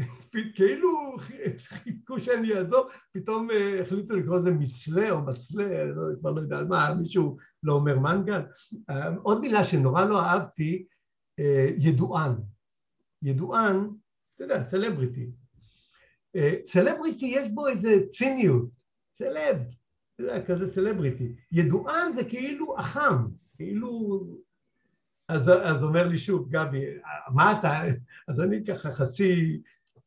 כאילו 0.56 1.18
חיכו 1.58 2.20
שאני 2.20 2.54
אעזוב, 2.54 2.88
פתאום 3.12 3.52
אה, 3.52 3.82
החליטו 3.82 4.16
לקרוא 4.16 4.40
לזה 4.40 4.52
מצלה 4.52 5.12
או 5.12 5.22
מצלה, 5.22 5.86
לא, 5.86 6.02
כבר 6.20 6.32
לא 6.32 6.42
יודע 6.42 6.64
מה, 6.64 6.94
מישהו 6.94 7.38
לא 7.64 7.74
אומר 7.74 8.00
מנגל. 8.00 8.42
אה, 8.90 9.16
עוד 9.16 9.42
מילה 9.42 9.66
שנורא 9.66 10.06
לא 10.06 10.22
אהבתי, 10.22 10.86
אה, 11.40 11.70
ידוען. 11.78 12.32
ידוען, 13.24 13.90
אתה 14.40 14.54
יודע, 14.54 14.64
סלבריטי. 14.70 15.30
סלבריטי 16.68 17.26
יש 17.26 17.50
בו 17.50 17.68
איזה 17.68 17.90
ציניות, 18.12 18.70
סלב, 19.18 19.58
אתה 20.16 20.24
יודע, 20.24 20.46
כזה 20.46 20.74
סלבריטי. 20.74 21.36
ידוען 21.52 22.16
זה 22.16 22.30
כאילו 22.30 22.80
אח"ם, 22.80 23.28
כאילו... 23.56 24.24
אז, 25.28 25.50
אז 25.64 25.84
אומר 25.84 26.08
לי 26.08 26.20
שוב, 26.20 26.50
גבי, 26.50 26.86
מה 27.34 27.60
אתה... 27.60 27.82
אז 28.28 28.42
אני 28.42 28.66
ככה 28.66 28.94
חצי 28.94 29.62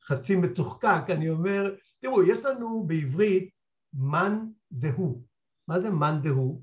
חצי 0.04 0.36
מצוחקק, 0.36 1.02
אני 1.08 1.30
אומר, 1.30 1.74
תראו, 2.00 2.22
יש 2.22 2.38
לנו 2.44 2.84
בעברית 2.86 3.50
מאן 3.94 4.46
דהוא. 4.72 5.22
מה 5.68 5.80
זה 5.80 5.90
מאן 5.90 6.22
דהוא? 6.22 6.60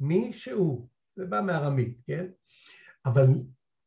מי 0.00 0.32
שהוא. 0.32 0.88
זה 1.16 1.26
בא 1.26 1.40
מארמית, 1.40 1.98
כן? 2.06 2.26
אבל 3.06 3.26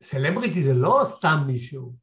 סלבריטי 0.04 0.63
זה 0.63 0.74
לא 0.74 1.04
סתם 1.17 1.44
מישהו. 1.48 1.96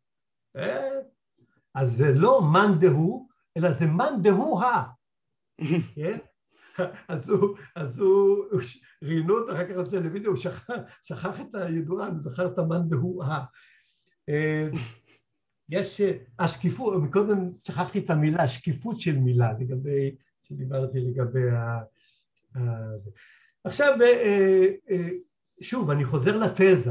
אה? 1.77 1.81
אז 1.81 1.97
זה 1.97 2.15
לא 2.15 2.41
מאן 2.53 2.79
דהוא, 2.81 3.29
אלא 3.57 3.73
זה 3.73 3.87
מאן 3.87 4.23
דהוא 4.23 4.63
ה. 4.63 4.85
כן? 5.95 6.19
אז 7.09 7.31
הוא, 7.31 7.57
אז 7.77 7.99
הוא, 7.99 8.45
ראיינו 9.03 9.39
אותו 9.39 9.53
אחר 9.53 9.69
כך 9.69 9.77
בטלוויזיה, 9.77 10.29
הוא 10.29 10.37
שכח, 10.37 10.71
שכח 11.03 11.41
את 11.41 11.55
הידועה, 11.55 12.09
הוא 12.09 12.21
זכר 12.21 12.47
את 12.47 12.59
המאן 12.59 12.89
דהוא 12.89 13.25
ה. 13.25 13.45
אה, 14.29 14.69
יש, 15.69 16.01
השקיפות, 16.39 17.03
מקודם 17.03 17.51
שכחתי 17.59 17.99
את 17.99 18.11
המילה, 18.11 18.43
השקיפות 18.43 19.01
של 19.01 19.19
מילה 19.19 19.53
לגבי, 19.61 20.17
שדיברתי 20.43 21.01
לגבי 21.01 21.51
ה... 21.51 21.79
עכשיו, 23.65 24.03
אה, 24.03 24.67
אה, 24.91 25.09
שוב, 25.61 25.91
אני 25.91 26.05
חוזר 26.05 26.37
לתזה. 26.37 26.91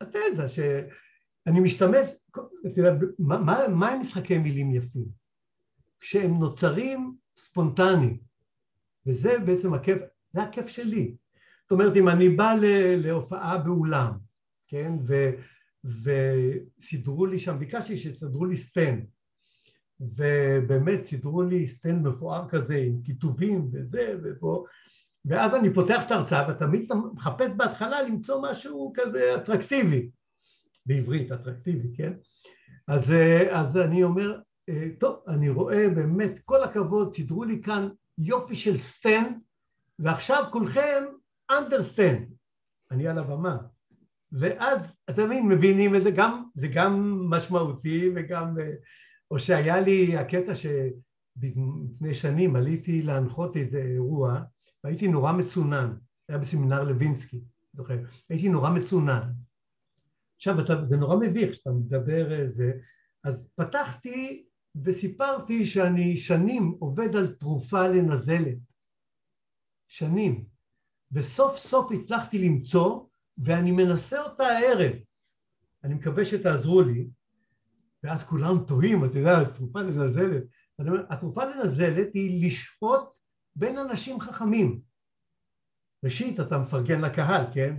התזה 0.00 0.48
שאני 1.44 1.60
משתמש, 1.60 2.08
מה, 3.18 3.38
מה, 3.38 3.68
מה 3.68 3.88
הם 3.88 4.00
משחקי 4.00 4.38
מילים 4.38 4.74
יפים? 4.74 5.06
כשהם 6.00 6.38
נוצרים 6.38 7.16
ספונטניים, 7.36 8.18
וזה 9.06 9.38
בעצם 9.38 9.74
הכיף, 9.74 9.98
זה 10.32 10.42
הכיף 10.42 10.66
שלי. 10.66 11.14
זאת 11.62 11.70
אומרת, 11.70 11.96
אם 11.96 12.08
אני 12.08 12.28
בא 12.28 12.54
להופעה 12.96 13.58
באולם, 13.58 14.12
כן, 14.68 14.92
ו... 15.06 15.30
וסידרו 15.84 17.26
לי 17.26 17.38
שם, 17.38 17.58
ביקשתי 17.58 17.98
שיסדרו 17.98 18.44
לי 18.44 18.56
סטנד, 18.56 19.06
ובאמת 20.00 21.06
סידרו 21.06 21.42
לי 21.42 21.68
סטנד 21.68 22.06
מפואר 22.06 22.48
כזה 22.48 22.76
עם 22.76 23.02
כיתובים 23.04 23.68
וזה 23.72 24.16
ופה, 24.22 24.64
ואז 25.24 25.54
אני 25.54 25.74
פותח 25.74 26.02
את 26.06 26.10
ההרצאה 26.10 26.50
ותמיד 26.50 26.88
מחפש 27.14 27.50
בהתחלה 27.56 28.02
למצוא 28.02 28.50
משהו 28.50 28.92
כזה 28.96 29.36
אטרקטיבי, 29.36 30.10
בעברית 30.86 31.32
אטרקטיבי, 31.32 31.96
כן? 31.96 32.12
אז, 32.88 33.12
אז 33.50 33.76
אני 33.76 34.02
אומר, 34.02 34.40
טוב, 34.98 35.16
אני 35.28 35.48
רואה 35.48 35.88
באמת, 35.94 36.38
כל 36.44 36.64
הכבוד, 36.64 37.14
סידרו 37.14 37.44
לי 37.44 37.62
כאן 37.62 37.88
יופי 38.18 38.56
של 38.56 38.78
סטנד, 38.78 39.36
ועכשיו 39.98 40.44
כולכם 40.52 41.04
understand, 41.52 42.32
אני 42.90 43.08
על 43.08 43.18
הבמה, 43.18 43.58
ואז, 44.32 44.78
אתה 45.10 45.26
מבין, 45.26 45.48
מבינים 45.48 45.96
את 45.96 46.02
זה, 46.02 46.10
גם, 46.10 46.44
זה 46.54 46.68
גם 46.74 47.24
משמעותי 47.30 48.10
וגם... 48.14 48.56
או 49.30 49.38
שהיה 49.38 49.80
לי 49.80 50.16
הקטע 50.16 50.52
שלפני 50.54 52.14
שנים 52.14 52.56
עליתי 52.56 53.02
להנחות 53.02 53.56
איזה 53.56 53.78
אירוע 53.78 54.42
והייתי 54.84 55.08
נורא 55.08 55.32
מצונן, 55.32 55.96
היה 56.28 56.38
בסמינר 56.38 56.82
לוינסקי, 56.84 57.40
זוכר, 57.72 57.98
הייתי 58.30 58.48
נורא 58.48 58.70
מצונן. 58.70 59.32
עכשיו, 60.42 60.60
אתה, 60.60 60.86
זה 60.88 60.96
נורא 60.96 61.16
מביך 61.16 61.54
שאתה 61.54 61.70
מדבר 61.70 62.40
איזה... 62.40 62.72
אז 63.24 63.34
פתחתי 63.54 64.46
וסיפרתי 64.84 65.66
שאני 65.66 66.16
שנים 66.16 66.76
עובד 66.78 67.16
על 67.16 67.34
תרופה 67.34 67.88
לנזלת. 67.88 68.58
שנים. 69.88 70.44
וסוף 71.12 71.56
סוף 71.56 71.92
הצלחתי 71.92 72.38
למצוא 72.38 73.06
ואני 73.38 73.72
מנסה 73.72 74.22
אותה 74.22 74.44
הערב. 74.44 74.92
אני 75.84 75.94
מקווה 75.94 76.24
שתעזרו 76.24 76.82
לי, 76.82 77.08
ואז 78.02 78.22
כולם 78.22 78.64
תוהים, 78.66 79.04
אתה 79.04 79.18
יודע, 79.18 79.40
התרופה 79.40 79.82
לנזלת. 79.82 80.42
התרופה 81.10 81.44
לנזלת 81.44 82.14
היא 82.14 82.46
לשפוט 82.46 83.18
בין 83.56 83.78
אנשים 83.78 84.20
חכמים. 84.20 84.80
ראשית, 86.04 86.40
אתה 86.40 86.58
מפרגן 86.58 87.00
לקהל, 87.00 87.44
כן? 87.54 87.76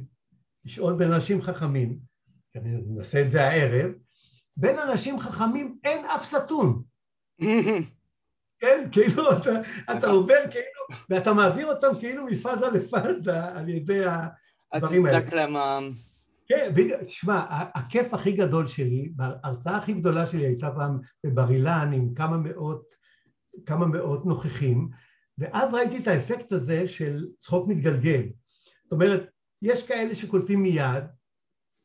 לשאול 0.66 0.98
בין 0.98 1.14
אנשים 1.14 1.42
חכמים, 1.42 2.13
אני 2.56 2.70
נעשה 2.88 3.22
את 3.22 3.32
זה 3.32 3.44
הערב, 3.44 3.92
בין 4.58 4.80
אנשים 4.80 5.20
חכמים 5.20 5.78
אין 5.84 6.06
אף 6.06 6.26
סתום. 6.26 6.84
כן, 8.62 8.88
כאילו 8.92 9.38
אתה, 9.38 9.52
אתה 9.98 10.08
עובר 10.10 10.44
כאילו, 10.52 11.02
ואתה 11.10 11.34
מעביר 11.34 11.68
אותם 11.68 11.88
כאילו 12.00 12.26
מפאזה 12.26 12.68
לפאזה 12.68 13.44
על 13.44 13.70
ידי 13.70 14.04
הדברים 14.72 15.06
האלה. 15.06 15.18
הצדק 15.18 15.34
להם... 15.34 15.56
כן, 16.48 16.74
תשמע, 17.06 17.46
הכיף 17.50 18.14
הכי 18.14 18.32
גדול 18.32 18.68
שלי, 18.68 19.14
ההרצאה 19.20 19.78
הכי 19.78 19.94
גדולה 19.94 20.28
שלי 20.28 20.46
הייתה 20.46 20.72
פעם 20.76 21.00
בבר 21.26 21.50
אילן 21.52 21.92
עם 21.94 22.14
כמה 22.14 22.38
מאות, 22.38 22.84
כמה 23.66 23.86
מאות 23.86 24.26
נוכחים, 24.26 24.90
ואז 25.38 25.74
ראיתי 25.74 25.98
את 25.98 26.08
האפקט 26.08 26.52
הזה 26.52 26.88
של 26.88 27.26
צחוק 27.42 27.68
מתגלגל. 27.68 28.24
זאת 28.84 28.92
אומרת, 28.92 29.30
יש 29.62 29.88
כאלה 29.88 30.16
שקולטים 30.16 30.64
מיד, 30.64 31.04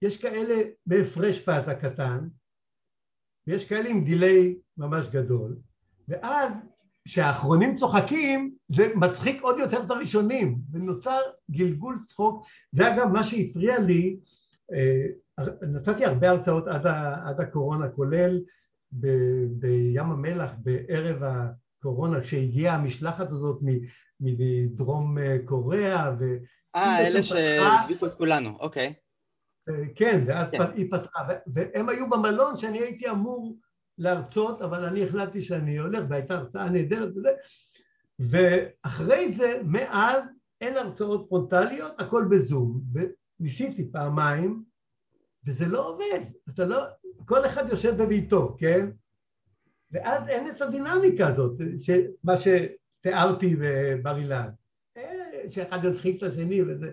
יש 0.03 0.23
כאלה 0.23 0.63
בהפרש 0.87 1.41
פאזה 1.41 1.75
קטן, 1.75 2.29
ויש 3.47 3.69
כאלה 3.69 3.89
עם 3.89 4.05
דיליי 4.05 4.57
ממש 4.77 5.07
גדול, 5.11 5.57
ואז 6.09 6.53
כשהאחרונים 7.09 7.77
צוחקים, 7.77 8.55
זה 8.69 8.93
מצחיק 8.95 9.43
עוד 9.43 9.59
יותר 9.59 9.83
את 9.83 9.91
הראשונים, 9.91 10.59
ונוצר 10.73 11.21
גלגול 11.51 11.99
צחוק. 12.07 12.47
זה 12.73 12.95
אגב 12.95 13.07
מה 13.13 13.25
שהפריע 13.25 13.79
לי, 13.79 14.17
אה, 14.73 15.07
נתתי 15.63 16.05
הרבה 16.05 16.31
הרצאות 16.31 16.69
עד, 16.69 16.87
ה, 16.87 17.29
עד 17.29 17.41
הקורונה, 17.41 17.89
כולל 17.89 18.41
ב, 18.93 19.07
בים 19.51 20.11
המלח 20.11 20.51
בערב 20.59 21.23
הקורונה, 21.23 22.21
כשהגיעה 22.21 22.75
המשלחת 22.75 23.31
הזאת 23.31 23.61
מדרום 24.21 25.19
אה, 25.19 25.37
קוריאה. 25.45 26.13
ו... 26.21 26.25
אה, 26.77 27.07
אלה 27.07 27.23
שהדביקו 27.23 28.07
את 28.07 28.13
כולנו, 28.13 28.57
אוקיי. 28.61 28.95
כן, 29.95 30.25
ואז 30.27 30.51
כן. 30.51 30.63
היא 30.75 30.91
פתחה, 30.91 31.21
והם 31.55 31.89
היו 31.89 32.11
במלון 32.11 32.57
שאני 32.57 32.79
הייתי 32.79 33.11
אמור 33.11 33.57
להרצות, 33.99 34.63
אבל 34.63 34.85
אני 34.85 35.05
החלטתי 35.05 35.43
שאני 35.43 35.79
הולך, 35.79 36.05
והייתה 36.09 36.35
הרצאה 36.35 36.69
נהדרת 36.69 37.17
וזה, 37.17 37.31
ואחרי 38.19 39.33
זה, 39.33 39.61
מאז 39.65 40.23
אין 40.61 40.77
הרצאות 40.77 41.27
פרונטליות, 41.29 42.01
הכל 42.01 42.25
בזום, 42.31 42.81
וניסיתי 43.41 43.93
פעמיים, 43.93 44.63
וזה 45.47 45.67
לא 45.67 45.89
עובד, 45.89 46.21
אתה 46.49 46.67
לא, 46.67 46.85
כל 47.25 47.47
אחד 47.47 47.69
יושב 47.71 48.03
בביתו, 48.03 48.57
כן? 48.59 48.91
ואז 49.93 50.29
אין 50.29 50.51
את 50.51 50.63
הדינמיקה 50.63 51.29
הזאת, 51.29 51.61
מה 52.25 52.35
שתיארתי 52.37 53.57
בבר 53.61 54.19
אילן, 54.19 54.49
אה, 54.97 55.49
שאחד 55.49 55.85
יצחיק 55.85 56.17
את 56.17 56.23
השני 56.23 56.63
וזה, 56.63 56.91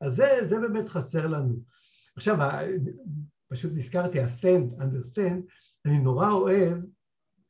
אז 0.00 0.16
זה, 0.16 0.38
זה 0.48 0.60
באמת 0.60 0.88
חסר 0.88 1.26
לנו. 1.26 1.75
עכשיו, 2.16 2.38
פשוט 3.48 3.72
נזכרתי, 3.74 4.20
הסטנד, 4.20 4.80
understand, 4.80 5.42
אני 5.86 5.98
נורא 5.98 6.30
אוהב, 6.30 6.78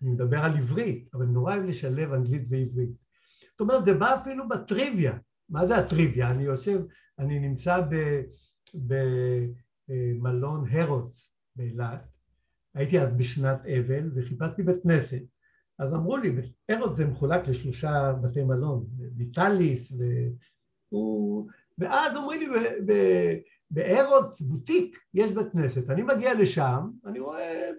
אני 0.03 0.11
מדבר 0.11 0.39
על 0.39 0.57
עברית, 0.57 1.09
אבל 1.15 1.25
נורא 1.25 1.55
אוהב 1.55 1.67
לשלב 1.67 2.13
אנגלית 2.13 2.43
ועברית. 2.51 2.91
זאת 3.51 3.61
אומרת, 3.61 3.85
זה 3.85 3.95
בא 3.95 4.21
אפילו 4.23 4.49
בטריוויה. 4.49 5.19
מה 5.49 5.67
זה 5.67 5.77
הטריוויה? 5.77 6.31
אני 6.31 6.43
יושב, 6.43 6.81
אני 7.19 7.39
נמצא 7.39 7.81
במלון 9.95 10.69
הרודס 10.71 11.31
באילת, 11.57 12.09
הייתי 12.75 13.01
אז 13.01 13.15
בשנת 13.17 13.61
אבל 13.65 14.11
וחיפשתי 14.15 14.63
בית 14.63 14.83
כנסת. 14.83 15.23
אז 15.79 15.95
אמרו 15.95 16.17
לי, 16.17 16.33
הרוץ 16.69 16.97
זה 16.97 17.07
מחולק 17.07 17.49
לשלושה 17.49 18.13
בתי 18.23 18.45
מלון, 18.45 18.87
ויטליס, 19.17 19.93
והוא... 20.93 21.51
ואז 21.79 22.17
אומרים 22.17 22.41
לי, 22.41 22.47
בארוץ 23.71 24.41
בוטיק 24.41 24.99
יש 25.15 25.33
בית 25.33 25.53
כנסת, 25.53 25.91
אני 25.91 26.03
מגיע 26.03 26.35
לשם, 26.35 26.91
אני 27.05 27.21
רואה 27.21 27.71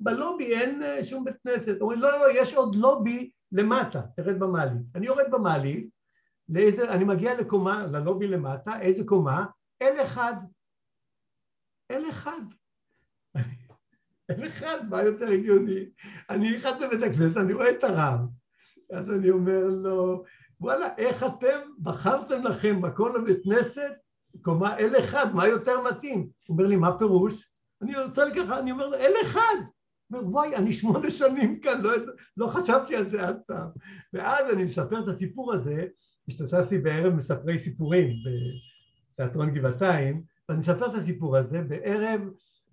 בלובי 0.00 0.54
אין 0.54 0.82
אה, 0.82 1.04
שום 1.04 1.24
בית 1.24 1.34
כנסת, 1.42 1.80
אומרים 1.80 2.00
לא, 2.00 2.18
לא, 2.20 2.26
יש 2.40 2.54
עוד 2.54 2.74
לובי 2.74 3.30
למטה, 3.52 4.02
תרד 4.16 4.38
במעלית. 4.38 4.82
אני 4.94 5.06
יורד 5.06 5.30
במעלית, 5.30 5.88
לאיזה, 6.48 6.92
אני 6.92 7.04
מגיע 7.04 7.40
לקומה, 7.40 7.86
ללובי 7.86 8.26
למטה, 8.26 8.80
איזה 8.80 9.04
קומה? 9.04 9.46
אל 9.82 10.06
אחד. 10.06 10.34
אל 11.90 12.10
אחד. 12.10 12.40
אין 14.28 14.44
אחד, 14.44 14.78
מה 14.90 15.02
יותר 15.02 15.28
הגיוני? 15.28 15.90
אני 16.30 16.56
נכנס 16.56 16.80
לבית 16.80 17.02
הכנסת, 17.02 17.36
אני 17.36 17.52
רואה 17.52 17.70
את 17.70 17.84
הרב, 17.84 18.20
אז 18.92 19.10
אני 19.10 19.30
אומר 19.30 19.64
לו, 19.64 20.24
וואלה, 20.60 20.96
איך 20.96 21.22
אתם 21.22 21.60
בחרתם 21.82 22.44
לכם 22.44 22.82
מקום 22.82 23.16
לבית 23.16 23.44
כנסת, 23.44 23.92
קומה 24.42 24.78
אל 24.78 24.98
אחד, 24.98 25.34
מה 25.34 25.48
יותר 25.48 25.82
מתאים? 25.90 26.20
הוא 26.20 26.54
אומר 26.56 26.66
לי, 26.66 26.76
מה 26.76 26.98
פירוש? 26.98 27.48
אני 27.82 27.98
רוצה 28.04 28.24
ככה, 28.36 28.58
אני 28.58 28.72
אומר 28.72 28.88
לו, 28.88 28.96
אל 28.96 29.12
אחד. 29.22 29.56
הוא 30.06 30.18
אומר, 30.18 30.30
וואי, 30.30 30.56
אני 30.56 30.72
שמונה 30.72 31.10
שנים 31.10 31.60
כאן, 31.60 31.80
לא, 31.82 31.90
לא 32.36 32.46
חשבתי 32.46 32.96
על 32.96 33.10
זה 33.10 33.30
אף 33.30 33.36
פעם. 33.46 33.68
ואז 34.12 34.54
אני 34.54 34.64
מספר 34.64 35.02
את 35.02 35.08
הסיפור 35.08 35.52
הזה, 35.52 35.86
השתתפתי 36.28 36.78
בערב 36.78 37.14
מספרי 37.14 37.58
סיפורים 37.58 38.10
בתיאטרון 39.14 39.54
גבעתיים, 39.54 40.22
ואני 40.48 40.60
מספר 40.60 40.86
את 40.86 40.94
הסיפור 40.94 41.36
הזה 41.36 41.62
בערב 41.62 42.20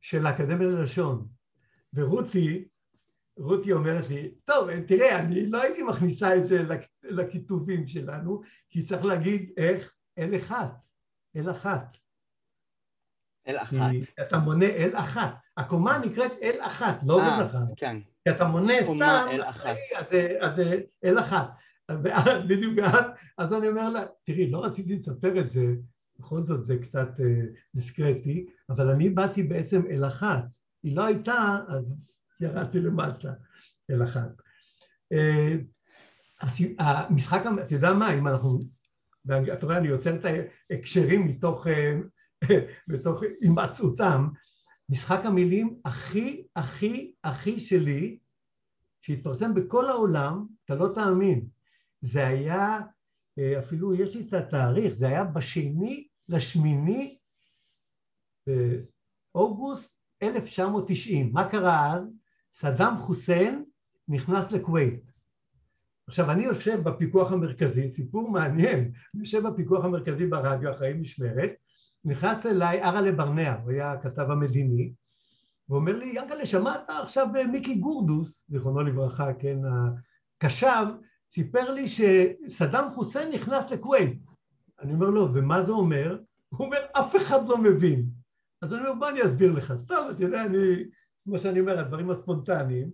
של 0.02 0.26
האקדמיה 0.26 0.67
ללשון. 0.67 1.28
ורותי, 1.93 2.65
רותי 3.38 3.74
אומרת 3.74 4.10
לי, 4.10 4.32
טוב, 4.45 4.82
תראה, 4.82 5.19
אני 5.19 5.45
לא 5.45 5.62
הייתי 5.62 5.84
מכניסה 5.84 6.36
את 6.36 6.47
זה 6.47 6.63
לכיתובים 7.04 7.88
שלנו, 7.88 8.41
כי 8.69 8.86
צריך 8.86 9.06
להגיד 9.06 9.52
איך, 9.58 9.93
אל 10.17 10.36
אחת, 10.36 10.71
אל 11.35 11.51
אחת. 11.51 11.97
אל 13.47 13.57
אחת. 13.57 13.73
כי 13.91 14.21
אתה 14.21 14.37
מונה 14.37 14.65
אל 14.65 14.91
אחת. 14.95 15.35
הקומה 15.57 15.97
נקראת 16.05 16.31
אל 16.41 16.57
אחת, 16.61 16.99
לא 17.07 17.19
אה, 17.21 17.35
עובד 17.37 17.49
לך. 17.49 17.57
כן. 17.77 17.97
כי 18.23 18.29
אתה 18.31 18.45
מונה 18.47 18.73
סתם, 18.83 19.25
אל 19.31 19.43
אחת. 19.43 19.75
אז, 20.41 20.59
אל 21.03 21.19
אחת. 21.19 21.49
ואז, 22.03 22.41
בדיוק 22.47 22.79
אז, 22.79 23.05
אז 23.37 23.53
אני 23.53 23.67
אומר 23.69 23.89
לה, 23.89 24.01
תראי, 24.23 24.51
לא 24.51 24.65
רציתי 24.65 24.95
לספר 24.95 25.39
את 25.39 25.51
זה, 25.51 25.65
בכל 26.19 26.43
זאת 26.43 26.65
זה 26.67 26.77
קצת 26.81 27.09
אה, 27.19 27.41
דיסקרטי, 27.75 28.45
אבל 28.69 28.87
אני 28.87 29.09
באתי 29.09 29.43
בעצם 29.43 29.81
אל 29.89 30.07
אחת. 30.07 30.43
היא 30.83 30.95
לא 30.95 31.05
הייתה, 31.05 31.57
אז 31.67 31.85
ירדתי 32.39 32.79
למטה 32.79 33.33
אל 33.91 34.03
אחת. 34.03 34.29
אה, 35.13 35.55
המשחק, 36.79 37.45
המ- 37.45 37.59
אתה 37.59 37.73
יודע 37.75 37.93
מה, 37.93 38.13
אם 38.13 38.27
אנחנו, 38.27 38.59
אתה 39.25 39.65
רואה, 39.65 39.77
אני 39.77 39.88
יוצר 39.88 40.15
את 40.15 40.25
ההקשרים 40.69 41.27
מתוך, 41.27 41.67
אה, 41.67 41.99
מתוך 42.88 43.23
הימצאותם, 43.41 44.27
משחק 44.89 45.19
המילים 45.25 45.79
הכי 45.86 46.43
הכי 46.55 47.13
הכי 47.23 47.60
שלי, 47.60 48.19
שהתפרסם 49.01 49.53
בכל 49.53 49.89
העולם, 49.89 50.45
אתה 50.65 50.75
לא 50.75 50.88
תאמין, 50.95 51.47
זה 52.01 52.27
היה, 52.27 52.79
אה, 53.39 53.60
אפילו 53.60 53.93
יש 53.93 54.15
לי 54.15 54.27
את 54.27 54.34
התאריך, 54.34 54.93
זה 54.93 55.07
היה 55.07 55.23
בשני 55.23 56.07
לשמיני 56.29 57.17
באוגוסט 59.34 59.95
1990. 60.23 61.34
מה 61.34 61.49
קרה 61.49 61.93
אז? 61.93 62.03
סדאם 62.53 62.97
חוסיין 62.97 63.65
נכנס 64.07 64.51
לכווית. 64.51 65.11
עכשיו, 66.12 66.32
אני 66.32 66.43
יושב 66.43 66.80
בפיקוח 66.84 67.32
המרכזי, 67.32 67.91
סיפור 67.91 68.32
מעניין, 68.32 68.80
אני 68.80 69.24
יושב 69.24 69.47
בפיקוח 69.47 69.86
המרכזי 69.86 70.26
ברדיו 70.26 70.71
אחרי 70.71 70.93
משמרת, 70.93 71.52
נכנס 72.06 72.45
אליי 72.45 72.84
אראלה 72.84 73.12
ברנע, 73.12 73.56
הוא 73.63 73.71
היה 73.71 73.91
הכתב 73.91 74.32
המדיני, 74.32 74.93
ואומר 75.69 75.97
לי, 75.97 76.12
ינקלה, 76.15 76.45
שמעת 76.45 76.89
עכשיו 76.89 77.28
אה, 77.36 77.47
מיקי 77.47 77.76
גורדוס, 77.76 78.45
זיכרונו 78.50 78.82
לברכה, 78.82 79.34
כן, 79.34 79.58
הקשב, 80.38 80.86
סיפר 81.34 81.71
לי 81.71 81.89
שסדאם 81.89 82.93
חוסיין 82.95 83.32
נכנס 83.32 83.71
לכווית. 83.71 84.19
אני 84.80 84.93
אומר 84.93 85.10
לו, 85.10 85.34
ומה 85.34 85.63
זה 85.63 85.71
אומר? 85.71 86.17
הוא 86.50 86.65
אומר, 86.65 86.80
אף 86.91 87.15
אחד 87.15 87.47
לא 87.47 87.58
מבין. 87.58 88.06
אז 88.62 88.74
אני 88.74 88.82
אומר, 88.82 88.93
בוא 89.00 89.10
אני 89.10 89.24
אסביר 89.24 89.54
לך. 89.54 89.74
סתם, 89.78 90.04
אתה 90.12 90.24
יודע, 90.24 90.45
אני, 90.45 90.58
כמו 91.24 91.39
שאני 91.39 91.60
אומר, 91.60 91.80
הדברים 91.80 92.10
הספונטניים. 92.10 92.91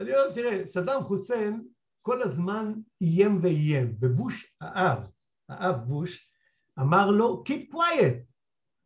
אני 0.00 0.10
אומר, 0.10 0.34
תראה, 0.34 0.62
סדאם 0.74 1.04
חוסיין 1.04 1.62
כל 2.08 2.22
הזמן 2.22 2.72
איים 3.00 3.38
ואיים, 3.42 3.96
ובוש 4.00 4.54
האב, 4.60 5.08
האב 5.48 5.76
בוש, 5.76 6.32
אמר 6.80 7.10
לו, 7.10 7.44
Keep 7.48 7.74
quiet. 7.74 8.16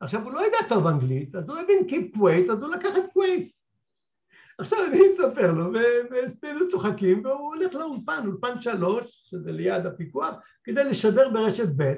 עכשיו, 0.00 0.22
הוא 0.22 0.32
לא 0.32 0.38
יודע 0.38 0.56
טוב 0.68 0.86
אנגלית, 0.86 1.34
אז 1.34 1.48
הוא 1.48 1.58
הבין 1.58 1.78
Keep 1.88 2.16
quiet, 2.16 2.52
אז 2.52 2.62
הוא 2.62 2.74
לקח 2.74 2.88
את 2.98 3.04
quiet. 3.04 3.50
עכשיו 4.58 4.78
אני 4.88 4.98
אספר 5.14 5.52
לו, 5.52 5.72
ושנינו 6.10 6.68
צוחקים, 6.70 7.24
והוא 7.24 7.54
הולך 7.54 7.74
לאולפן, 7.74 8.26
אולפן 8.26 8.60
שלוש, 8.60 9.28
שזה 9.30 9.52
ליד 9.52 9.86
הפיקוח, 9.86 10.34
כדי 10.64 10.84
לשדר 10.84 11.30
ברשת 11.32 11.68
ב'. 11.76 11.94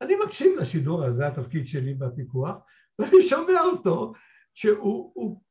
אני 0.00 0.14
מקשיב 0.26 0.58
לשידור 0.58 1.04
הזה, 1.04 1.26
התפקיד 1.26 1.66
שלי 1.66 1.94
בפיקוח, 1.94 2.56
ואני 2.98 3.22
שומע 3.22 3.60
אותו, 3.60 4.12
שהוא 4.54 5.10
הוא, 5.14 5.42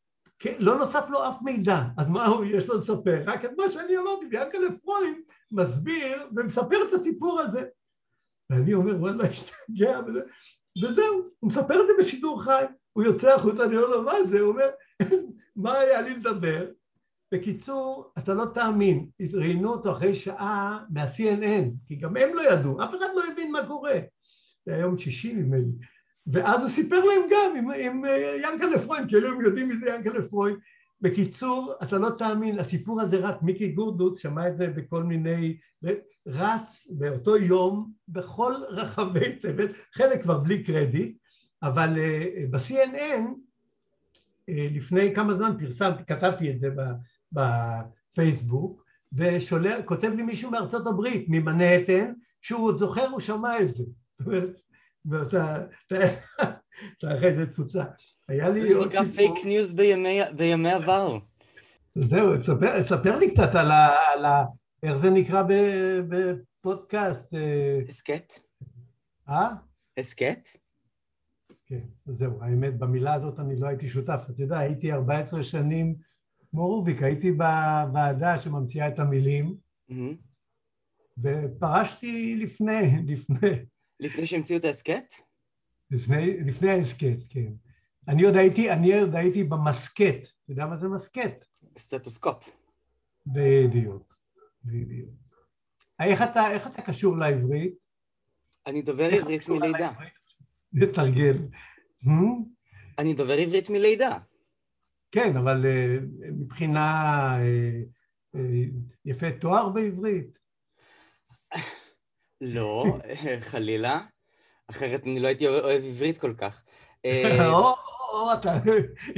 לא 0.60 0.78
נוסף 0.78 1.06
לו 1.10 1.30
אף 1.30 1.42
מידע, 1.42 1.82
אז 1.98 2.10
מה 2.10 2.26
הוא 2.26 2.46
יש 2.46 2.68
לו 2.68 2.78
לספר? 2.78 3.24
רק 3.26 3.46
את 3.46 3.52
מה 3.58 3.64
שאני 3.70 3.98
אמרתי, 3.98 4.26
ויענקל'ה 4.32 4.68
פרוינד 4.84 5.18
מסביר 5.52 6.28
ומספר 6.36 6.78
את 6.88 6.94
הסיפור 6.94 7.40
הזה. 7.40 7.64
ואני 8.50 8.74
אומר, 8.74 8.96
וואלה, 9.00 9.24
השתגע, 9.24 10.00
וזה, 10.08 10.20
וזהו, 10.84 11.30
הוא 11.40 11.50
מספר 11.50 11.82
את 11.82 11.88
זה 11.88 11.94
בשידור 12.00 12.44
חי, 12.44 12.64
הוא 12.94 13.04
יוצא 13.04 13.36
החוצה, 13.36 13.64
אני 13.66 13.78
אומר 13.78 13.88
לו, 13.88 14.04
מה 14.04 14.24
זה? 14.24 14.40
הוא 14.40 14.52
אומר, 14.52 14.70
מה 15.56 15.74
היה 15.80 16.02
לי 16.02 16.16
לדבר? 16.16 16.66
בקיצור, 17.34 18.14
אתה 18.18 18.34
לא 18.34 18.46
תאמין, 18.54 19.10
ראיינו 19.34 19.74
אותו 19.74 19.92
אחרי 19.92 20.16
שעה 20.16 20.86
מה-CNN, 20.90 21.88
כי 21.88 21.96
גם 21.96 22.18
הם 22.18 22.36
לא 22.36 22.42
ידעו, 22.42 22.84
אף 22.84 22.90
אחד 22.90 23.08
לא 23.16 23.24
הבין 23.32 23.52
מה 23.52 23.68
קורה. 23.68 24.00
זה 24.66 24.74
היה 24.74 24.82
יום 24.82 24.98
שישי 24.98 25.34
נדמה 25.34 25.58
לי. 25.58 25.93
ואז 26.28 26.62
הוא 26.62 26.70
סיפר 26.70 27.06
להם 27.06 27.22
גם 27.30 27.56
עם, 27.58 27.72
עם 27.72 28.04
ינקלה 28.44 28.80
פרוינד, 28.80 29.10
כאילו 29.10 29.30
הם 29.30 29.42
יודעים 29.42 29.68
מי 29.68 29.78
זה 29.78 29.90
ינקלה 29.90 30.28
פרוינד. 30.30 30.58
בקיצור, 31.02 31.74
אתה 31.84 31.98
לא 31.98 32.10
תאמין, 32.18 32.60
הסיפור 32.60 33.02
הזה 33.02 33.18
רק 33.18 33.44
מיקי 33.44 33.72
גורדוס 33.72 34.20
שמע 34.20 34.48
את 34.48 34.58
זה 34.58 34.68
בכל 34.68 35.04
מיני, 35.04 35.58
רץ 36.28 36.88
באותו 36.90 37.38
יום 37.38 37.92
בכל 38.08 38.54
רחבי 38.70 39.36
תבל, 39.36 39.68
חלק 39.94 40.22
כבר 40.22 40.40
בלי 40.40 40.64
קרדיט, 40.64 41.18
אבל 41.64 41.90
אה, 41.96 42.52
ב-CNN 42.52 43.22
אה, 43.30 44.54
לפני 44.76 45.16
כמה 45.16 45.34
זמן 45.34 45.58
פרסמתי, 45.60 46.06
כתבתי 46.06 46.52
את 46.52 46.60
זה 46.60 46.70
בפייסבוק, 47.32 48.84
וכותב 49.14 50.12
לי 50.16 50.24
מישהו 50.24 50.52
מארצות 50.52 50.88
הברית, 50.88 51.26
ממנהטן, 51.30 52.14
שהוא 52.42 52.66
עוד 52.66 52.78
זוכר, 52.78 53.08
הוא 53.08 53.20
שמע 53.20 53.62
את 53.62 53.76
זה. 53.76 53.84
זאת 54.20 54.28
אומרת, 54.28 54.50
ואתה, 55.06 55.66
אתה 56.98 57.18
אחרי 57.18 57.36
זה 57.36 57.46
תפוצה. 57.46 57.84
היה 58.28 58.50
לי 58.50 58.74
עוד. 58.74 58.92
זה 58.92 59.00
נקרא 59.00 59.04
פייק 59.04 59.46
ניוז 59.46 59.74
בימי 60.36 60.72
עבר. 60.72 61.18
זהו, 61.96 62.38
תספר, 62.38 63.18
לי 63.20 63.32
קצת 63.32 63.56
על 63.56 63.72
ה... 63.72 63.90
על 64.14 64.26
ה 64.26 64.46
איך 64.84 64.98
זה 64.98 65.10
נקרא 65.10 65.44
בפודקאסט? 66.10 67.34
הסכת. 67.88 68.34
אה? 69.30 69.50
הסכת? 69.98 70.50
כן, 71.66 71.80
זהו, 72.06 72.44
האמת, 72.44 72.78
במילה 72.78 73.14
הזאת 73.14 73.40
אני 73.40 73.60
לא 73.60 73.68
הייתי 73.68 73.90
שותף. 73.90 74.20
אתה 74.30 74.42
יודע, 74.42 74.60
הייתי 74.60 74.92
14 74.92 75.44
שנים 75.44 75.96
כמו 76.52 76.68
רוביק, 76.68 77.04
הייתי 77.04 77.32
בוועדה 77.32 78.40
שממציאה 78.40 78.88
את 78.88 79.00
המילים, 79.00 79.56
ופרשתי 81.18 82.36
לפני, 82.44 83.04
לפני. 83.06 83.66
לפני 84.00 84.28
שהמציאו 84.28 84.60
את 84.60 84.66
ההסכת? 84.66 85.14
לפני, 85.92 86.38
לפני 86.46 86.70
ההסכת, 86.72 87.18
כן. 87.30 87.54
אני 88.08 88.24
עוד 88.24 88.36
הייתי, 88.36 88.72
אני 88.72 89.00
עוד 89.00 89.16
הייתי 89.16 89.44
במסכת. 89.44 90.22
אתה 90.24 90.52
יודע 90.52 90.66
מה 90.66 90.78
זה 90.78 90.88
מסכת? 90.90 91.46
סטטוסקופ. 91.78 92.50
בדיוק, 93.26 94.18
בדיוק. 94.64 95.10
איך 96.00 96.22
אתה, 96.22 96.52
איך 96.52 96.68
אתה 96.68 96.82
קשור 96.82 97.18
לעברית? 97.18 97.74
אני 98.68 98.82
דובר 98.82 99.10
עברית 99.14 99.50
מלידה. 99.50 99.92
נתרגל. 100.74 101.38
אני 103.00 103.14
דובר 103.14 103.34
עברית 103.34 103.70
מלידה. 103.70 104.18
כן, 105.12 105.38
אבל 105.38 105.66
מבחינה 106.32 107.38
יפה 109.06 109.28
תואר 109.42 109.70
בעברית? 109.70 110.40
לא, 112.44 112.86
חלילה. 113.40 114.02
אחרת 114.68 115.04
אני 115.04 115.20
לא 115.20 115.28
הייתי 115.28 115.48
אוהב 115.48 115.84
עברית 115.84 116.18
כל 116.18 116.34
כך. 116.38 116.62
או, 117.40 117.76
או, 118.14 118.34
אתה 118.34 118.60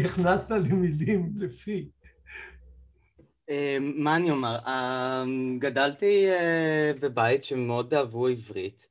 הכנסת 0.06 0.52
לי 0.52 0.70
מילים 0.70 1.34
לפי. 1.38 1.90
מה 3.80 4.16
אני 4.16 4.32
אומר? 4.32 4.58
גדלתי 5.60 6.26
בבית 7.00 7.44
שמאוד 7.44 7.94
אהבו 7.94 8.28
עברית. 8.28 8.90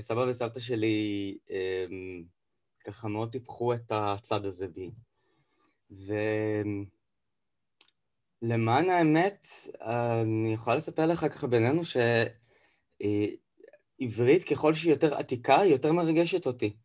סבא 0.00 0.20
וסבתא 0.20 0.60
שלי 0.60 1.38
ככה 2.86 3.08
מאוד 3.08 3.32
טיפחו 3.32 3.74
את 3.74 3.90
הצד 3.90 4.44
הזה 4.44 4.68
בי. 4.68 4.90
ולמען 8.42 8.90
האמת, 8.90 9.48
אני 9.80 10.52
יכולה 10.52 10.76
לספר 10.76 11.06
לך 11.06 11.20
ככה 11.20 11.46
בינינו 11.46 11.84
שעברית 14.00 14.44
ככל 14.44 14.74
שהיא 14.74 14.92
יותר 14.92 15.14
עתיקה, 15.14 15.60
היא 15.60 15.72
יותר 15.72 15.92
מרגשת 15.92 16.46
אותי. 16.46 16.76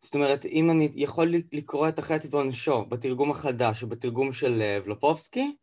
זאת 0.00 0.14
אומרת, 0.14 0.44
אם 0.44 0.70
אני 0.70 0.92
יכול 0.94 1.34
לקרוא 1.52 1.88
את 1.88 1.98
החטא 1.98 2.28
ועונשו 2.30 2.84
בתרגום 2.84 3.30
החדש 3.30 3.82
או 3.82 3.88
בתרגום 3.88 4.32
של 4.32 4.60
אה, 4.60 4.78
ולופובסקי, 4.84 5.56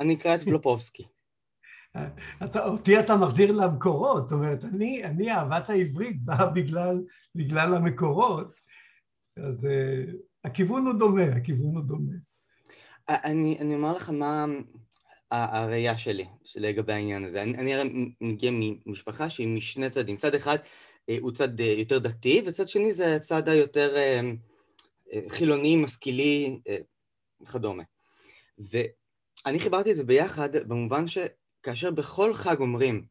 אני 0.00 0.14
אקרא 0.14 0.34
את 0.34 0.40
ולופובסקי. 0.46 1.04
אתה, 2.44 2.66
אותי 2.66 3.00
אתה 3.00 3.16
מחזיר 3.16 3.52
למקורות, 3.52 4.28
זאת 4.28 4.32
אומרת, 4.32 4.64
אני, 4.64 5.04
אני 5.04 5.30
אהבת 5.30 5.70
העברית 5.70 6.24
באה 6.24 6.46
בגלל, 6.46 7.02
בגלל 7.34 7.74
המקורות, 7.74 8.54
אז 9.36 9.64
uh, 9.64 10.16
הכיוון 10.44 10.86
הוא 10.86 10.94
דומה, 10.98 11.24
הכיוון 11.24 11.76
הוא 11.76 11.84
דומה. 11.84 12.12
אני, 13.08 13.58
אני 13.60 13.74
אומר 13.74 13.96
לך 13.96 14.10
מה 14.10 14.46
הראייה 15.30 15.98
שלי 15.98 16.26
לגבי 16.56 16.92
העניין 16.92 17.24
הזה. 17.24 17.42
אני, 17.42 17.80
אני 17.80 18.12
מגיע 18.20 18.50
ממשפחה 18.52 19.30
שהיא 19.30 19.48
משני 19.48 19.90
צדדים. 19.90 20.16
צד 20.16 20.34
אחד 20.34 20.58
אה, 21.08 21.16
הוא 21.20 21.32
צד 21.32 21.60
אה, 21.60 21.74
יותר 21.78 21.98
דתי, 21.98 22.42
וצד 22.46 22.68
שני 22.68 22.92
זה 22.92 23.16
הצד 23.16 23.48
היותר 23.48 23.96
חילוני, 25.28 25.76
משכילי, 25.76 26.60
וכדומה. 27.40 27.82
ואני 28.58 29.58
חיברתי 29.58 29.90
את 29.90 29.96
זה 29.96 30.04
ביחד 30.04 30.56
במובן 30.56 31.06
ש... 31.06 31.18
כאשר 31.62 31.90
בכל 31.90 32.34
חג 32.34 32.60
אומרים, 32.60 33.06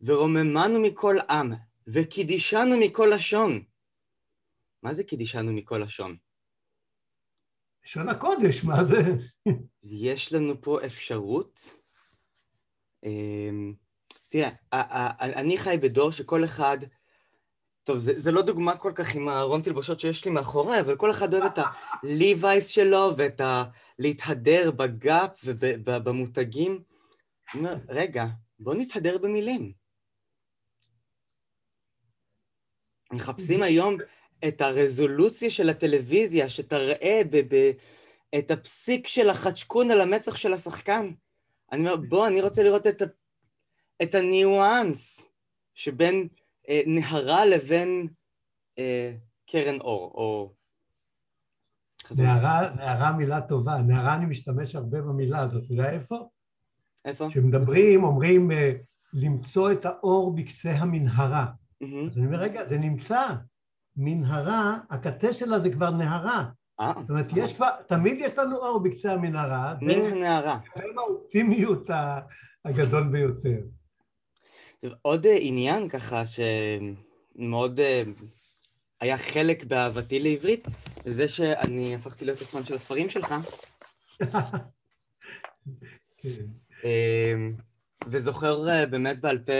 ורוממנו 0.00 0.80
מכל 0.80 1.16
עם, 1.30 1.52
וקידישנו 1.86 2.76
מכל 2.76 3.10
לשון. 3.14 3.64
מה 4.82 4.92
זה 4.92 5.04
קידישנו 5.04 5.52
מכל 5.52 5.82
לשון? 5.84 6.16
לשון 7.84 8.08
הקודש, 8.08 8.64
מה 8.64 8.84
זה? 8.84 8.96
יש 9.82 10.32
לנו 10.32 10.62
פה 10.62 10.78
אפשרות. 10.86 11.60
אמ, 13.04 13.74
תראה, 14.28 14.50
אני 15.20 15.58
חי 15.58 15.76
בדור 15.82 16.12
שכל 16.12 16.44
אחד, 16.44 16.78
טוב, 17.84 17.98
זה, 17.98 18.20
זה 18.20 18.32
לא 18.32 18.42
דוגמה 18.42 18.76
כל 18.76 18.92
כך 18.94 19.14
עם 19.14 19.28
הארון 19.28 19.62
תלבושות 19.62 20.00
שיש 20.00 20.24
לי 20.24 20.30
מאחורי, 20.30 20.80
אבל 20.80 20.96
כל 20.96 21.10
אחד 21.10 21.34
אוהב 21.34 21.44
את 21.44 21.58
הליווייס 22.02 22.68
שלו 22.68 23.12
ואת 23.16 23.40
ה... 23.40 23.64
להתהדר 23.98 24.70
בגאפ 24.70 25.40
ובמותגים. 25.44 26.82
רגע, 27.88 28.24
בוא 28.58 28.74
נתהדר 28.74 29.18
במילים. 29.18 29.72
מחפשים 33.12 33.62
היום 33.62 33.96
את 34.48 34.60
הרזולוציה 34.60 35.50
של 35.50 35.68
הטלוויזיה, 35.68 36.48
שתראה 36.48 37.20
ב- 37.30 37.54
ב- 37.54 37.70
את 38.38 38.50
הפסיק 38.50 39.08
של 39.08 39.30
החצ'קון 39.30 39.90
על 39.90 40.00
המצח 40.00 40.36
של 40.36 40.52
השחקן. 40.52 41.10
אני 41.72 41.80
אומר, 41.80 41.96
בוא, 41.96 42.26
אני 42.26 42.42
רוצה 42.42 42.62
לראות 42.62 42.86
את, 42.86 43.02
ה- 43.02 43.04
את 44.02 44.14
הניואנס 44.14 45.28
שבין 45.74 46.28
אה, 46.68 46.80
נהרה 46.86 47.46
לבין 47.46 48.08
אה, 48.78 49.12
קרן 49.50 49.80
אור, 49.80 50.12
או... 50.14 50.52
נערה, 52.16 52.70
נערה 52.76 53.12
מילה 53.12 53.40
טובה, 53.40 53.78
נערה 53.78 54.14
אני 54.14 54.26
משתמש 54.26 54.74
הרבה 54.74 55.00
במילה 55.00 55.38
הזאת, 55.38 55.64
אתה 55.64 55.72
יודע 55.72 55.90
איפה? 55.90 56.28
איפה? 57.04 57.28
כשמדברים, 57.30 58.04
אומרים 58.04 58.52
אה, 58.52 58.72
למצוא 59.12 59.72
את 59.72 59.86
האור 59.86 60.34
בקצה 60.36 60.70
המנהרה. 60.70 61.46
אז 61.82 62.18
אני 62.18 62.26
אומר, 62.26 62.38
רגע, 62.38 62.68
זה 62.68 62.78
נמצא. 62.78 63.26
מנהרה, 64.00 64.78
הקצה 64.90 65.32
שלה 65.32 65.60
זה 65.60 65.70
כבר 65.70 65.90
נהרה. 65.90 66.44
אה. 66.80 66.92
זאת 67.00 67.10
אומרת, 67.10 67.26
יש 67.36 67.54
כבר, 67.56 67.70
תמיד 67.88 68.18
יש 68.20 68.38
לנו 68.38 68.56
אור 68.56 68.80
בקצה 68.80 69.12
המנהרה. 69.12 69.74
מן 69.80 70.00
הנהרה. 70.00 70.58
זה 70.76 70.84
האופטימיות 70.96 71.86
הגדול 72.64 73.02
ביותר. 73.02 73.58
עוד 75.02 75.26
אה, 75.26 75.36
עניין 75.40 75.88
ככה 75.88 76.22
שמאוד 76.26 77.80
אה, 77.80 78.02
היה 79.00 79.16
חלק 79.16 79.64
באהבתי 79.64 80.18
לעברית, 80.18 80.68
זה 81.04 81.28
שאני 81.28 81.94
הפכתי 81.94 82.24
להיות 82.24 82.40
הזמן 82.40 82.64
של 82.64 82.74
הספרים 82.74 83.08
שלך. 83.08 83.34
כן. 86.18 86.28
אמ, 86.84 87.50
וזוכר 88.06 88.86
באמת 88.90 89.20
בעל 89.20 89.38
פה 89.38 89.52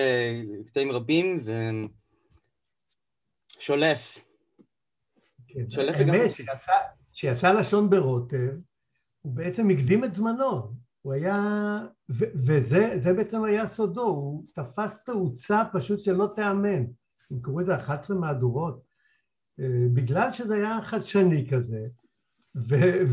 קטעים 0.66 0.92
רבים 0.92 1.40
ושולף. 3.58 4.29
כן. 5.52 5.64
האמת, 5.94 6.30
שיצא 7.12 7.52
לשון 7.52 7.90
ברוטב, 7.90 8.50
הוא 9.20 9.34
בעצם 9.34 9.70
הקדים 9.70 10.04
את 10.04 10.14
זמנו. 10.14 10.72
הוא 11.02 11.12
היה... 11.12 11.78
וזה 12.08 13.12
בעצם 13.16 13.44
היה 13.44 13.68
סודו, 13.68 14.02
הוא 14.02 14.44
תפס 14.54 15.04
תאוצה 15.04 15.62
פשוט 15.72 16.04
שלא 16.04 16.28
תיאמן. 16.36 16.84
הם 17.30 17.40
קראו 17.42 17.60
לזה 17.60 17.76
11 17.76 18.16
מהדורות. 18.16 18.82
אה, 19.60 19.66
בגלל 19.94 20.32
שזה 20.32 20.54
היה 20.54 20.78
חדשני 20.82 21.46
כזה, 21.50 21.86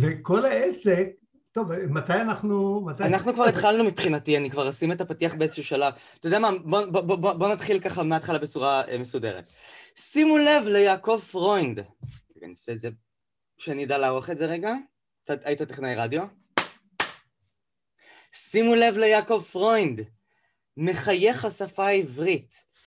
וכל 0.02 0.46
העסק 0.46 1.08
טוב, 1.52 1.86
מתי 1.86 2.14
אנחנו... 2.14 2.86
מתי... 2.86 3.04
אנחנו 3.04 3.34
כבר 3.34 3.44
התחלנו 3.44 3.84
מבחינתי, 3.84 4.38
אני 4.38 4.50
כבר 4.50 4.70
אשים 4.70 4.92
את 4.92 5.02
הפתיח 5.02 5.34
באיזשהו 5.34 5.64
שלב. 5.64 5.94
אתה 6.20 6.28
יודע 6.28 6.40
מה, 6.40 6.50
בוא, 6.64 6.86
בוא, 6.86 7.16
בוא, 7.16 7.34
בוא 7.34 7.54
נתחיל 7.54 7.80
ככה 7.80 8.04
מההתחלה 8.04 8.40
בצורה 8.40 8.82
אה, 8.88 8.98
מסודרת. 8.98 9.50
שימו 9.96 10.38
לב 10.38 10.68
ליעקב 10.68 11.20
פרוינד. 11.32 11.80
אני 12.44 12.52
אעשה 12.52 12.72
את 12.72 12.80
זה, 12.80 12.90
שאני 13.58 13.86
אדע 13.86 13.98
לערוך 13.98 14.30
את 14.30 14.38
זה 14.38 14.46
רגע. 14.46 14.74
היית 15.28 15.62
טכנאי 15.62 15.96
רדיו? 15.96 16.28
שימו 18.32 18.76
לב 18.76 18.98
ליעקב 18.98 19.42
פרוינד. 19.52 20.02
מחייך 20.78 21.46
השפה 21.46 21.88
העברית. 21.88 22.67